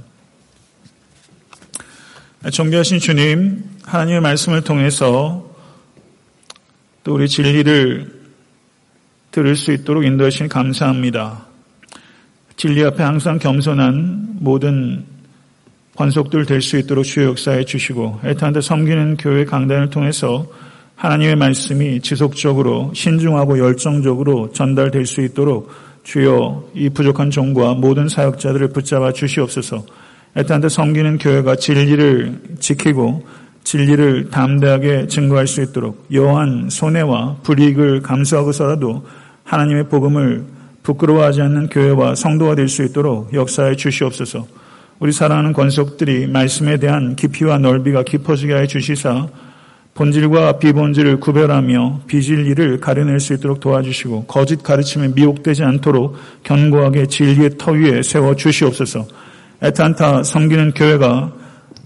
[2.49, 5.53] 존귀하신 주님, 하나님의 말씀을 통해서
[7.03, 8.21] 또 우리 진리를
[9.31, 11.45] 들을 수 있도록 인도하시니 감사합니다.
[12.55, 15.03] 진리 앞에 항상 겸손한 모든
[15.97, 20.47] 권속들 될 수 있도록 주요 역사해 주시고 애타한테 섬기는 교회 강단을 통해서
[20.97, 25.69] 하나님의 말씀이 지속적으로 신중하고 열정적으로 전달될 수 있도록
[26.03, 29.85] 주여 이 부족한 종과 모든 사역자들을 붙잡아 주시옵소서.
[30.35, 33.23] 애타한테 섬기는 교회가 진리를 지키고
[33.63, 39.05] 진리를 담대하게 증거할 수 있도록 여한 손해와 불이익을 감수하고서라도
[39.43, 40.45] 하나님의 복음을
[40.81, 44.47] 부끄러워하지 않는 교회와 성도가 될 수 있도록 역사해 주시옵소서.
[44.99, 49.27] 우리 사랑하는 권속들이 말씀에 대한 깊이와 넓이가 깊어지게 해 주시사
[49.97, 57.71] 본질과 비본질을 구별하며 비진리를 가려낼 수 있도록 도와주시고 거짓 가르침에 미혹되지 않도록 견고하게 진리의 터
[57.71, 59.07] 위에 세워 주시옵소서.
[59.63, 61.33] 애탄타 섬기는 교회가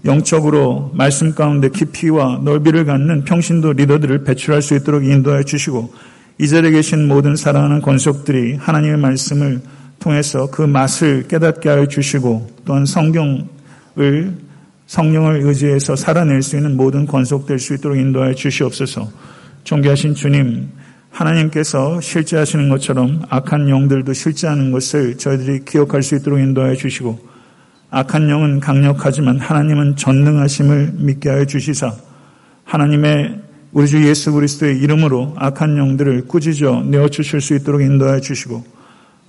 [0.04, 5.94] 영적으로 말씀 가운데 깊이와 넓이를 갖는 평신도 리더들을 배출할 수 있도록 인도하여 주시고
[6.38, 9.62] 이 자리에 계신 모든 사랑하는 권속들이 하나님의 말씀을
[10.00, 14.34] 통해서 그 맛을 깨닫게 하여 주시고 또한 성경을
[14.92, 19.08] 성령을 의지해서 살아낼 수 있는 모든 권속될 수 있도록 인도하여 주시옵소서.
[19.64, 20.68] 존귀하신 주님,
[21.08, 27.18] 하나님께서 실제하시는 것처럼 악한 영들도 실제하는 것을 저희들이 기억할 수 있도록 인도하여 주시고
[27.88, 31.94] 악한 영은 강력하지만 하나님은 전능하심을 믿게 하여 주시사
[32.64, 33.40] 하나님의
[33.72, 38.62] 우리 주 예수 그리스도의 이름으로 악한 영들을 꾸짖어 내어 주실 수 있도록 인도하여 주시고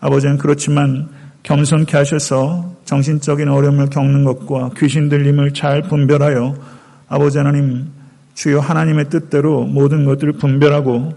[0.02, 1.08] 아버지는 그렇지만
[1.44, 6.56] 겸손케 하셔서 정신적인 어려움을 겪는 것과 귀신 들림을 잘 분별하여
[7.10, 7.92] 아버지 하나님
[8.34, 11.14] 주여 하나님의 뜻대로 모든 것들을 분별하고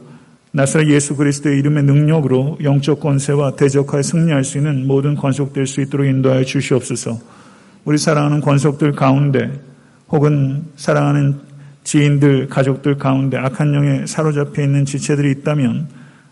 [0.53, 6.07] 나사렛 예수 그리스도의 이름의 능력으로 영적 권세와 대적하에 승리할 수 있는 모든 권속될 수 있도록
[6.07, 7.19] 인도하여 주시옵소서.
[7.85, 9.53] 우리 사랑하는 권속들 가운데
[10.09, 11.41] 혹은 사랑하는
[11.85, 15.89] 지인들, 가족들 가운데 악한 영에 사로잡혀 있는 지체들이 있다면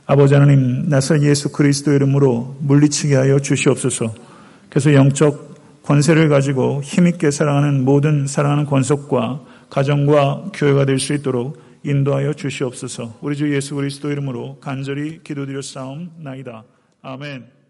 [0.07, 4.15] 아버지 하나님 나사 예수 그리스도 이름으로 물리치게 하여 주시옵소서.
[4.69, 9.41] 그래서 영적 권세를 가지고 힘있게 사랑하는 모든 사랑하는 권속과
[9.71, 13.19] 가정과 교회가 될 수 있도록 인도하여 주시옵소서.
[13.21, 16.65] 우리 주 예수 그리스도 이름으로 간절히 기도드렸사옵나이다.
[17.03, 17.64] 아멘.